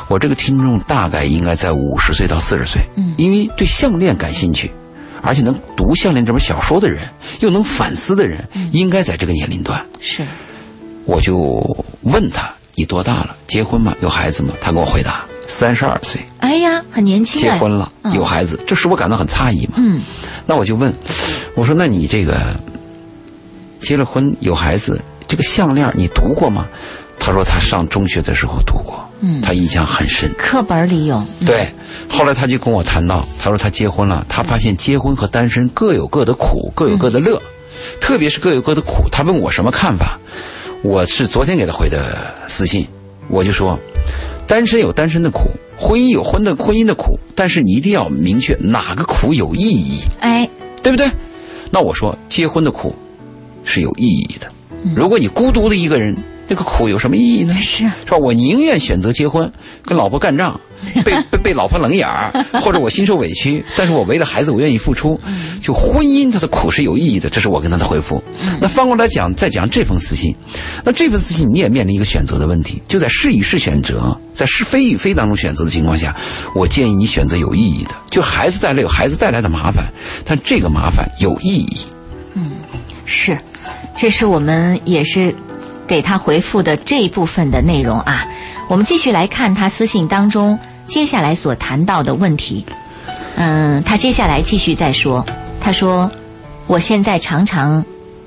[0.08, 2.82] 我这个听众大概应该在五十岁到四十岁。
[2.96, 4.70] 嗯，因为对项链感兴趣，
[5.22, 7.00] 而且能读项链这本小说的人，
[7.40, 9.82] 又能反思的人，应该在这个年龄段。
[10.00, 10.22] 是，
[11.06, 11.34] 我就
[12.02, 12.52] 问他。
[12.80, 13.36] 你多大了？
[13.46, 13.94] 结婚吗？
[14.00, 14.54] 有孩子吗？
[14.58, 16.18] 他给我回答：三十二岁。
[16.38, 17.42] 哎呀，很年轻。
[17.42, 19.74] 结婚了，有孩子，这使我感到很诧异嘛。
[19.76, 20.00] 嗯。
[20.46, 20.90] 那我就问，
[21.54, 22.38] 我说：那你这个
[23.82, 26.66] 结了婚有孩子，这个项链你读过吗？
[27.18, 30.32] 他说他上中学的时候读过，嗯，他印象很深。
[30.38, 31.22] 课本里有。
[31.44, 31.68] 对。
[32.08, 37.38] 后来他就跟我谈到，他说他结婚了，他发现结婚和单身各有各的苦，各有各的乐，
[38.00, 39.06] 特别是各有各的苦。
[39.12, 40.18] 他问我什么看法？
[40.82, 42.86] 我是昨天给他回的私信，
[43.28, 43.78] 我就说，
[44.46, 50.48] 单身有单身的苦，婚姻有婚的婚姻的苦，但是你一定要明确哪个苦有意义，哎，
[50.82, 51.10] 对不对？
[51.70, 52.94] 那我说，结婚的苦
[53.64, 54.48] 是有意义的。
[54.96, 56.16] 如果你孤独的一个人。
[56.50, 57.54] 这个苦有什么意义呢？
[57.62, 58.16] 是是吧？
[58.20, 59.48] 我宁愿选择结婚，
[59.84, 60.60] 跟老婆干仗，
[61.04, 65.16] 被被被老婆冷眼儿， 或者我心受委屈，但是我为了孩子，我愿意付出。
[65.62, 68.20] 就婚姻，它的苦是有意义的，这是我跟他的回复。
[68.60, 70.34] 那翻过来讲，再讲这封私信，
[70.84, 76.16] 那这封私信你也面临一个选择的问题，就在是与是选择，在是非与非当中选择的情况下，
[76.56, 77.90] 我建议你选择有意义的。
[78.10, 79.84] 就孩子带来有孩子带来的麻烦，
[80.24, 81.78] 但这个麻烦有意义。
[82.34, 82.50] 嗯，
[83.04, 83.38] 是，
[83.96, 85.32] 这是我们也是。
[85.90, 88.24] 给他回复的这一部分的内容啊，
[88.68, 92.64] 我们继续来看他私信当中接下来所谈到的问题。
[93.34, 95.26] 嗯，他接下来继续再说，
[95.60, 96.08] 他说
[96.68, 97.84] ：“我现在常常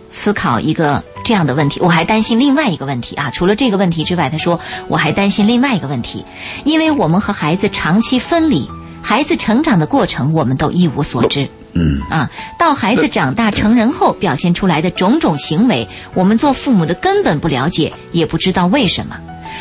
[0.10, 3.32] 思考一个这样的问题，我还担心另外一个问题啊。
[3.32, 4.60] 除了这个问题之外，他说
[4.90, 6.26] 我还担心另外一个问题，
[6.66, 8.68] 因为我们和孩子长期分离，
[9.04, 19.18] 孩子成长的过程我们都一无所知。”嗯啊，到孩子长大成人后表现出来的种种行为，我们做父母的根本不了解，也不知道为什么。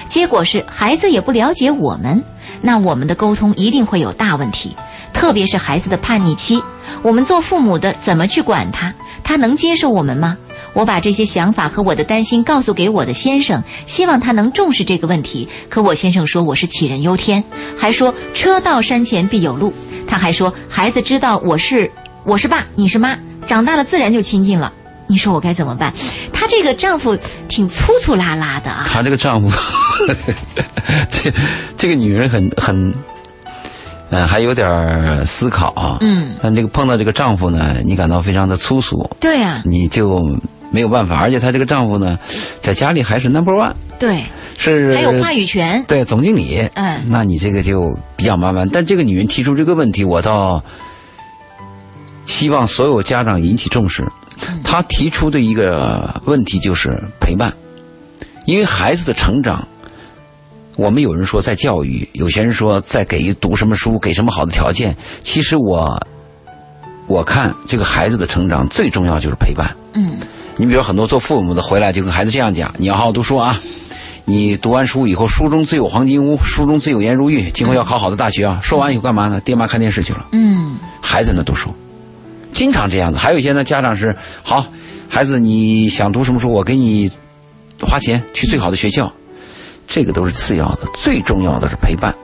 [0.08, 2.22] 结果是孩子也不了解我们，
[2.60, 4.76] 那我们的沟通一定会有大问题。
[5.14, 6.62] 特别是孩子的叛逆期，
[7.02, 8.92] 我们做父母的怎么去管他？
[9.24, 10.36] 他能接受我们吗？
[10.74, 15.48] 我把这些想法和我的担心告诉给我的先生，希望他能重视这个问题。
[15.68, 17.42] 可我先生说我是杞人忧天，
[17.76, 19.72] 还说车到山前必有路。
[20.06, 21.90] 他还说孩子知道我是。
[22.24, 23.18] 我是爸，你是妈，
[23.48, 24.72] 长大了自然就亲近了。
[25.08, 25.92] 你说我该怎么办？
[26.32, 27.18] 她这个丈夫
[27.48, 28.86] 挺粗粗拉拉的啊。
[28.88, 29.50] 她这个丈夫，
[31.10, 31.32] 这
[31.76, 32.94] 这个女人很很，
[34.10, 35.98] 嗯，还有点思考啊。
[36.00, 36.36] 嗯。
[36.40, 39.10] 但这个碰到这个丈夫呢，你感到非常的粗俗。
[39.18, 39.62] 对呀。
[39.64, 40.20] 你就
[40.72, 42.18] 没有办法，而且她这个丈夫呢，
[42.60, 43.72] 在家里还是 number one。
[44.00, 44.24] 对。
[44.58, 44.94] 是。
[44.96, 45.84] 还有话语权。
[45.86, 46.68] 对，总经理。
[46.74, 47.04] 嗯。
[47.08, 48.68] 那你这个就比较麻烦。
[48.72, 50.60] 但这个女人提出这个问题，我倒。
[52.24, 54.06] 希望所有家长引起重视。
[54.62, 57.52] 她提出的一个问题就是陪伴，
[58.46, 59.66] 因为孩子的成长，
[60.76, 64.96] 我们有人说在教育，有些人说在给读什么书，给什么好的条件。
[65.24, 66.00] 其实我，
[67.08, 69.68] 我看这个孩子的成长最重要就是陪伴。
[69.94, 70.16] 嗯，
[70.56, 73.58] 你比如很多做父母的回来就跟孩子这样讲：你要好好读书啊，
[74.24, 78.60] 你读完书以后，书中自有黄金屋，书中自有颜如玉，今后要考好的大学啊。
[78.62, 79.40] 说完以后干嘛呢？
[79.40, 80.26] 爹妈看电视去了。
[80.32, 81.70] 嗯，孩子那读书。
[82.52, 84.66] 经常这样子，还有一些呢，家长是好，
[85.08, 87.10] 孩子你想读什么书，我给你
[87.80, 89.10] 花钱去最好的学校，
[89.88, 92.14] 这个都是次要的，最重要的是陪伴。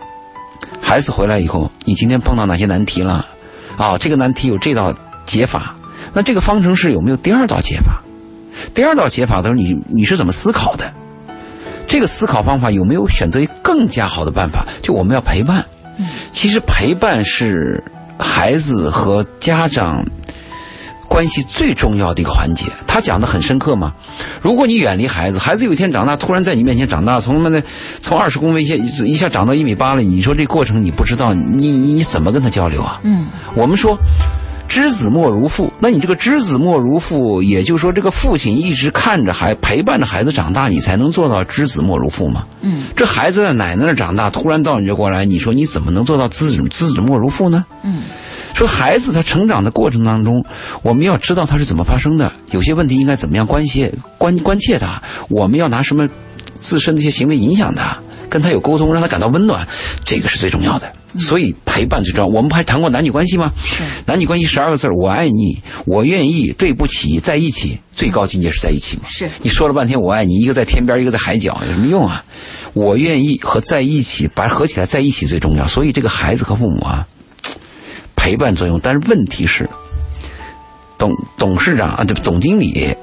[0.82, 3.26] 孩子回来以后，你今天碰到哪些难题了？
[3.78, 5.74] 啊，这个难题有这道解法，
[6.12, 8.02] 那这个方程式有没有第二道解法？
[8.74, 10.92] 第二道解法的时候，你你是怎么思考的？
[11.86, 14.66] 这个思考方法有没有选择更加好的办法？
[14.82, 15.64] 就我们要陪伴，
[16.32, 17.82] 其实陪伴是
[18.18, 20.04] 孩子和家长。
[21.08, 23.94] 关系最重要的一个环节，他讲的很深刻嘛。
[24.42, 27.62] 如果你远离孩子，孩子有一天长大，突然在你面前长大，从那
[27.98, 33.00] 从二十公分一下一下长到一米八了，你说这过程你不知道，你你怎么跟他交流啊？
[33.04, 33.98] 嗯，我们说
[34.68, 42.44] 知子莫如父，那你这个知子莫如父，也就是说这个父亲一直看着孩陪伴着孩子长大，你才能做到知子莫如父嘛？
[42.60, 47.64] 嗯，这孩子在奶奶那长大，突然到你这过来，你说你怎么能做到知子知子莫如父呢？
[47.82, 48.02] 嗯。
[48.54, 50.44] 说孩子他成长的过程当中，
[50.82, 56.08] 我们要知道他是怎么发生的，有些问题应该怎么样关切关关切他，我们要拿什么
[56.58, 57.96] 自身的一些行为影响他，
[58.28, 59.66] 跟他有沟通，让他感到温暖，
[60.04, 60.92] 这个是最重要的。
[61.18, 62.26] 所以陪伴最重要。
[62.26, 63.50] 我们还谈过男女关系吗？
[64.06, 69.02] 男女关系十二个字我爱你，我愿意，对不起，在一起，最高境界是在一起嘛？
[69.06, 69.28] 是。
[69.42, 72.24] 你说了半天我爱你，一个在天边，一个在海角，有什么用啊？
[72.74, 75.66] 我愿意和在一起，把合起来在一起最重要。
[75.66, 77.06] 所以这个孩子和父母啊。
[78.14, 79.66] 陪伴作用，但是问题是，
[80.98, 82.94] 董董事长啊，对总经理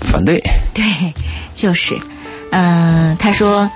[0.00, 0.40] 反对。
[0.72, 0.84] 对，
[1.54, 1.98] 就是，
[2.50, 3.70] 嗯，他说，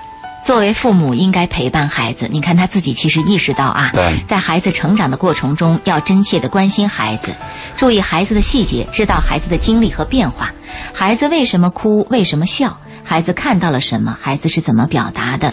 [0.45, 2.29] 作为父母应该陪伴孩子。
[2.31, 3.91] 你看他自己其实意识到啊，
[4.27, 7.33] 在孩子成长的过程中，要真切的关心孩子，
[7.75, 10.51] 注意孩子的细节，知道孩子的经历和变化，
[10.93, 15.51] 孩子为什么哭，为什么笑，孩子看到了什么，孩子是怎么表达的，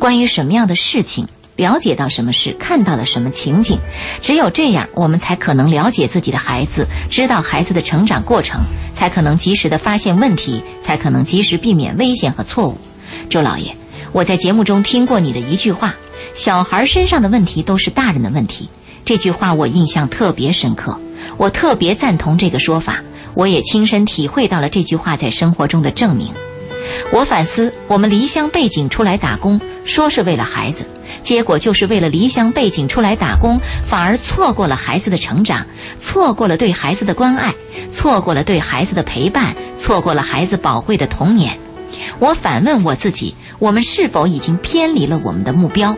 [0.00, 1.28] 关于什么样的事情。
[1.54, 3.78] 了解到什么事，看到了什么情景，
[4.20, 8.62] 只有这样，我们才可能了解自己的孩子，知道孩子的成长过程，
[8.94, 12.78] 才可能及时的发现问题，才可能及时避免危险和错误。
[13.28, 13.76] 周老爷，
[14.12, 15.94] 我在节目中听过你的一句话
[16.34, 18.68] ：“小孩身上的问题都是大人的问题。”
[19.06, 20.98] 这句话我印象特别深刻，
[21.38, 23.00] 我特别赞同这个说法，
[23.34, 26.28] 我也亲身体会到了这句话在生活中的证明。
[27.10, 30.84] 我反思，我们离乡背井出来打工，说是为了孩子，
[31.22, 35.64] 结果就是为了离乡背井出来打工，反而错过了孩子的成长，
[35.98, 37.54] 错过了对孩子的关爱，
[37.90, 41.58] 错过了对孩子的陪伴，错过了孩子宝贵的童年。
[42.18, 45.96] 我反问我自己：我们是否已经偏离了我们的目标？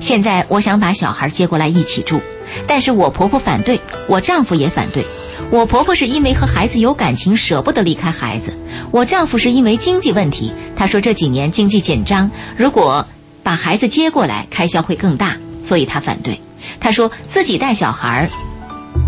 [0.00, 2.20] 现在我想把小孩接过来一起住，
[2.66, 5.04] 但是我婆婆反对，我丈夫也反对。
[5.50, 8.52] 我婆婆是因为和孩子有感情，舍不得离开孩子；
[8.90, 13.06] 我丈夫是因为经济问题，他说这几年经济紧张，如果
[13.42, 16.40] 把孩子接过来，开销会更大，所以他反对。
[16.80, 18.28] 他说自己带小孩，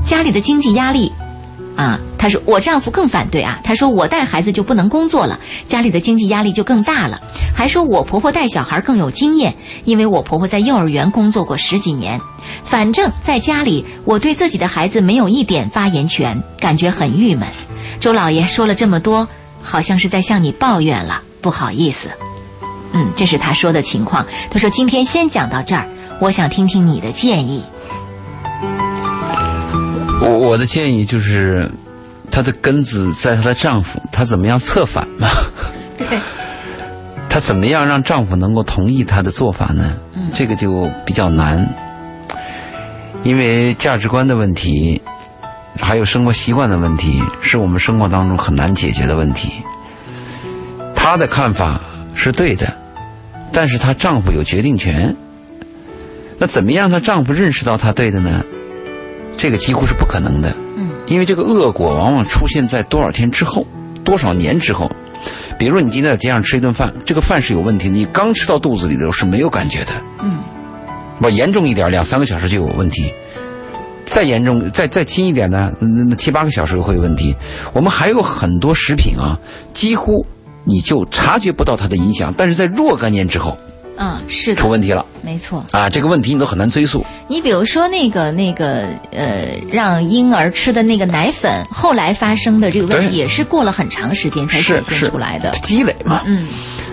[0.04, 1.12] 家里的经济压力。
[1.76, 3.58] 啊，他说我丈夫更反对啊。
[3.64, 7.20] 他说我带孩子就不能工作了，家里的经济压力就更大了。
[7.54, 9.54] 还说我婆婆带小孩更有经验，
[9.84, 12.20] 因为我婆婆在幼儿园工作过十几年。
[12.64, 17.48] 反正在家里，我对自己的孩子没有一点发言权，感觉很郁闷。
[18.00, 19.26] 周老爷说了这么多，
[19.62, 22.08] 好像是在向你抱怨了，不好意思。
[22.92, 24.24] 嗯，这是他说的情况。
[24.50, 25.88] 他说今天先讲到这儿，
[26.20, 27.64] 我想听听你的建议。
[30.20, 31.70] 我我的建议就是，
[32.30, 35.28] 她的根子在她的丈夫，她怎么样策反嘛？
[35.98, 36.18] 对。
[37.28, 39.96] 她怎么样让丈夫能够同意她的做法呢？
[40.14, 40.30] 嗯。
[40.32, 41.68] 这个就比较难，
[43.22, 45.00] 因为价值观的问题，
[45.78, 49.50] 还有生活习惯的问题，是我们生活当中很难解决的问题。
[50.94, 51.80] 她的看法
[52.14, 52.72] 是对的，
[53.52, 55.14] 但是她丈夫有决定权。
[56.38, 58.42] 那怎么样让她丈夫认识到她对的呢？
[59.36, 63.66] 这个几乎是不可能的，嗯，因为这个恶果往往出现在多少天之后，
[64.04, 64.90] 多少年之后。
[65.56, 70.38] 比如说，你今天在街上吃一顿饭，这个饭是有问题，你刚吃到肚子里头是没有感觉的，嗯，
[71.22, 73.04] 我严重一点，两三个小时就有问题；
[74.04, 77.34] 再严重、再再轻一点呢，那那七八个小时会有问题。
[77.72, 79.38] 我们还有很多食品啊，
[79.72, 80.26] 几乎
[80.64, 83.56] 你就察觉不到它的影响，但是在若干年之后。
[83.96, 87.04] 嗯，是的，出问题了，没错啊，这个问题你都很难追溯。
[87.28, 95.50] 你比如说那个那个呃，让婴儿吃的那个奶粉，后来发生的这个问题，也是过了很长时间才显现出来的。
[95.62, 96.48] 积累嘛，嗯，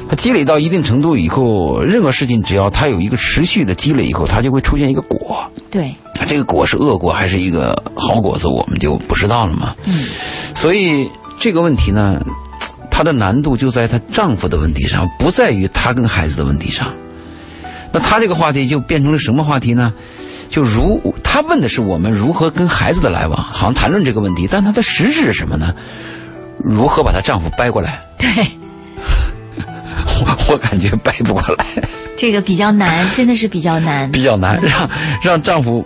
[0.07, 5.43] 它积累到一定程度以后，任何事情只要它有一个持续的积累以后，它就会出现一个果。
[5.71, 5.91] 对，
[6.27, 9.75] 这个果是恶果还是一个好果子，我们就不知道了嘛。
[9.85, 10.05] 嗯，
[10.55, 12.21] 所以这个问题呢。
[12.91, 16.93] 她的难度就在她丈夫的问题上，不在于她跟孩子的问题上。
[17.91, 19.91] 那她这个话题就变成了什么话题呢？
[20.49, 25.73] 就如她问的是我们如何跟孩子的来往，好像谈论这个问题，但她的实质是什么呢？
[26.63, 27.99] 如何把她丈夫掰过来？
[28.19, 28.29] 对，
[29.57, 31.65] 我我感觉掰不过来。
[32.17, 34.11] 这个比较难，真的是比较难。
[34.11, 34.89] 比较难，让
[35.23, 35.83] 让丈夫。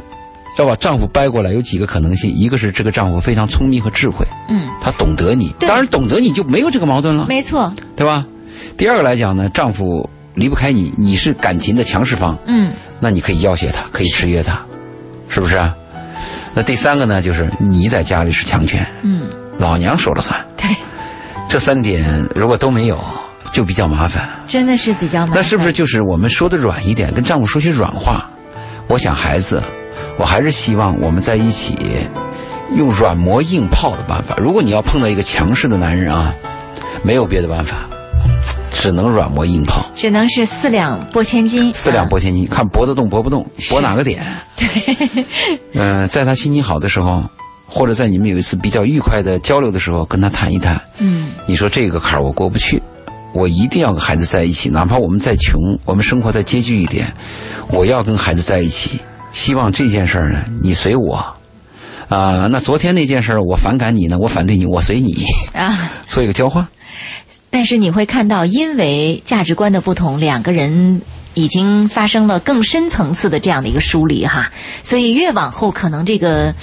[0.58, 8.26] 要把丈夫掰过来，有几个可能性：一个是这个丈夫非常聪明和智慧，嗯，他懂得你，当然懂得你就没有这个矛盾了，没错，对吧？
[8.78, 14.62] 第二个来讲呢，丈夫离不开你，你是感情的强势方，嗯，那你可以要挟他，可以制约他，
[15.28, 15.76] 是不是啊？
[16.54, 20.70] 那第三个呢，就是你在家里是强权，嗯，老娘说了算，对，
[21.50, 22.98] 这三点如果都没有，
[23.52, 25.36] 就比较麻烦，真的是比较麻烦。
[25.36, 28.30] 那是不是就是我们说的软一点，跟丈夫说些软话？
[28.88, 29.62] 我想孩子。
[30.18, 31.76] 我还是希望我们在一起
[32.76, 34.36] 用软磨硬泡的办法。
[34.38, 36.34] 如果你要碰到一个强势的男人啊，
[37.04, 37.86] 没有别的办法，
[38.74, 41.72] 只能软磨硬泡，只能是四两拨千斤。
[41.74, 44.24] 四两拨千斤，看搏得动搏不动，搏哪个点？
[44.58, 45.26] 对。
[45.74, 47.24] 嗯，在他心情好的时候，
[47.68, 50.82] 或者在你们有一次比较愉快的交流的时候，跟他谈一谈。
[50.98, 51.32] 嗯。
[51.46, 52.82] 你说这个坎儿我过不去，
[53.34, 57.14] 我一定要跟孩子在一起，哪怕我们再穷，我们生活再拮据一点，
[57.70, 59.00] 我要跟孩子在一起。
[59.36, 61.18] 希望这件事儿呢，你随我，
[62.08, 65.14] 啊，那昨天那件事儿，我反感你呢，我反对你，我随你。
[65.54, 66.66] 啊，做一个交换。
[67.50, 71.02] 但是你会看到，因为价值观的不同，两个人
[71.34, 74.50] 已经发生了更深层次的这样的一个疏离哈，
[74.84, 76.56] 所以越往后，可能这个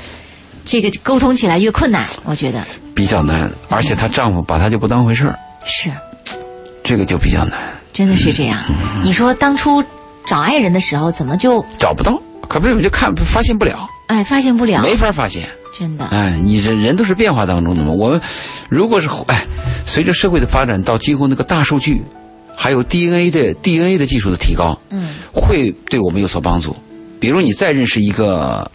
[0.64, 2.64] 这个沟通起来越困难，我觉得。
[2.94, 3.50] 比较难。
[3.68, 5.90] 而且她丈夫把她就不当回事儿，是。
[6.82, 7.52] 这个就比较难，
[7.92, 8.58] 真的是这样。
[9.04, 9.84] 你说当初
[10.26, 12.18] 找爱人的时候，怎么就找不到？
[12.52, 17.90] 可不是，我就看发现不了，哎，发现不了，没法发现，真的，哎，你人人都是变化当中的嘛。
[17.90, 18.20] 我们
[18.68, 19.42] 如果是哎，
[19.86, 22.02] 随着社会的发展，到今后那个大数据，
[22.54, 26.76] 还有 DNA 的 DNA 的技术的提高，嗯，会对我们有所帮助。
[27.18, 28.70] 比如你再认识一个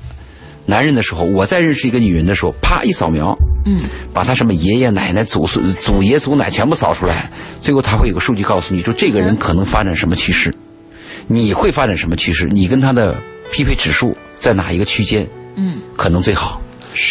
[0.65, 3.79] 男人的时候，我再认识一个女人的时候，啪一扫描，嗯，
[4.11, 7.29] 把他什么爷爷奶奶、祖孙、祖爷祖奶全部扫出来，
[7.61, 10.51] 最后他会有个数据告诉你说，这个人可能发展什么趋势，
[11.27, 13.15] 你会发展什么趋势，你跟他的。
[13.51, 15.27] 匹配指数在哪一个区间？
[15.55, 16.61] 嗯，可能最好。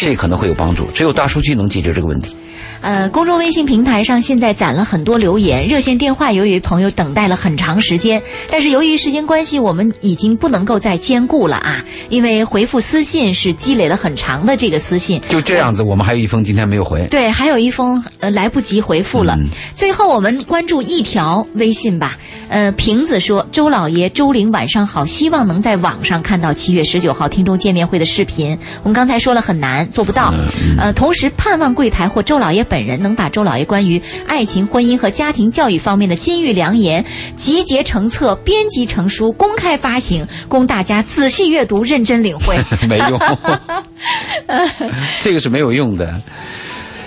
[0.00, 0.90] 这可能会有帮助。
[0.92, 2.36] 只有大数据能解决这个问题。
[2.82, 15.20] 呃，公众微信平台上现在攒了很多留言，热线电话由于朋友等待了很长时间，但是由于时间关系，我们已经不能够再兼顾了啊，因为回复私信是积累了很长的这个私信。
[15.28, 17.04] 就这样子，我们还有一封今天没有回。
[17.10, 19.36] 对，还有一封呃来不及回复了。
[19.74, 22.16] 最后我们关注一条微信吧。
[22.48, 28.56] 呃，瓶子说：“周老爷，周玲晚上好，希望能在网上看到七月十九号听众见面会的视频。
[28.84, 30.32] 我们刚才说了很难，做不到。
[30.78, 37.02] 呃，同时盼望柜台或周老爷本。”本人能把周老爷关于爱情、婚姻和家庭教育方面的金玉良言
[37.34, 42.58] 集结成册、编辑成书、公开发行，供大家仔细阅读、认真领会。
[42.86, 43.18] 没用，
[45.22, 46.20] 这个是没有用的。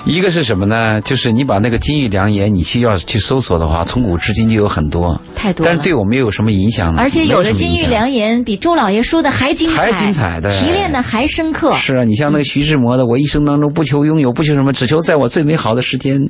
[0.06, 1.00] 一个是什么呢？
[1.02, 5.66] 就是你把那个金玉良言，你去要去搜索的话，从古至今就有很多，太多。
[5.66, 7.00] 但是对我们又有什么影响呢？
[7.02, 11.76] 而且有的金玉良言比周老爷说的还精彩，还精彩的，提炼的还深刻。
[11.78, 16.30] 是啊，你像那个徐志摩的，我一生当中不求拥有，不求什么，只求在我最美好的时间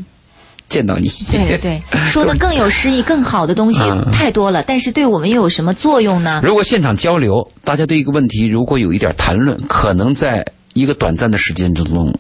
[0.68, 1.08] 见到你。
[1.32, 3.80] 对对， 说的更有诗意、更好的东西
[4.12, 4.64] 太多了。
[4.64, 6.42] 但是对我们又有什么作用呢？
[6.44, 12.14] 如果现场交流，大家对一个问题如果有一点谈论，可能在一个短暂的时间之中。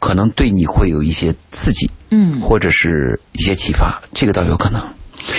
[0.00, 4.82] 可能对你会有一些刺激，嗯，或者是一些启发，这个倒有可能。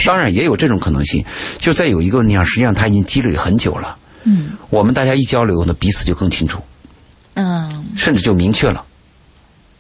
[0.06, 1.26] 当然也有这种可能性，
[1.58, 6.62] 就在有一个问题上，实际上他已经积累很久了，嗯，我们大家一交流呢，彼此就更清楚，
[7.34, 8.86] 嗯，甚至就明确了，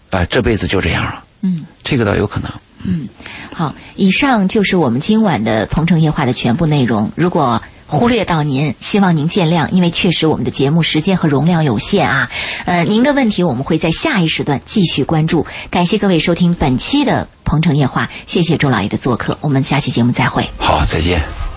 [0.09, 2.51] 哎，这辈子就这样了，嗯，这个倒有可能。
[2.83, 3.07] 嗯，
[3.53, 7.11] 好，以上就是我们今晚的《鹏城夜话》的全部内容。
[7.15, 7.61] 如果
[7.91, 12.31] 忽略到您，希望您见谅，因为确实我们的节目时间和容量有限啊。
[12.65, 15.45] 呃，您的问题我们会在下一时段继续关注。
[15.69, 20.49] 感谢各位收听本期的《鹏城夜话》，谢谢周老爷的做客，我们下期节目再会。
[20.57, 21.50] 好，再见。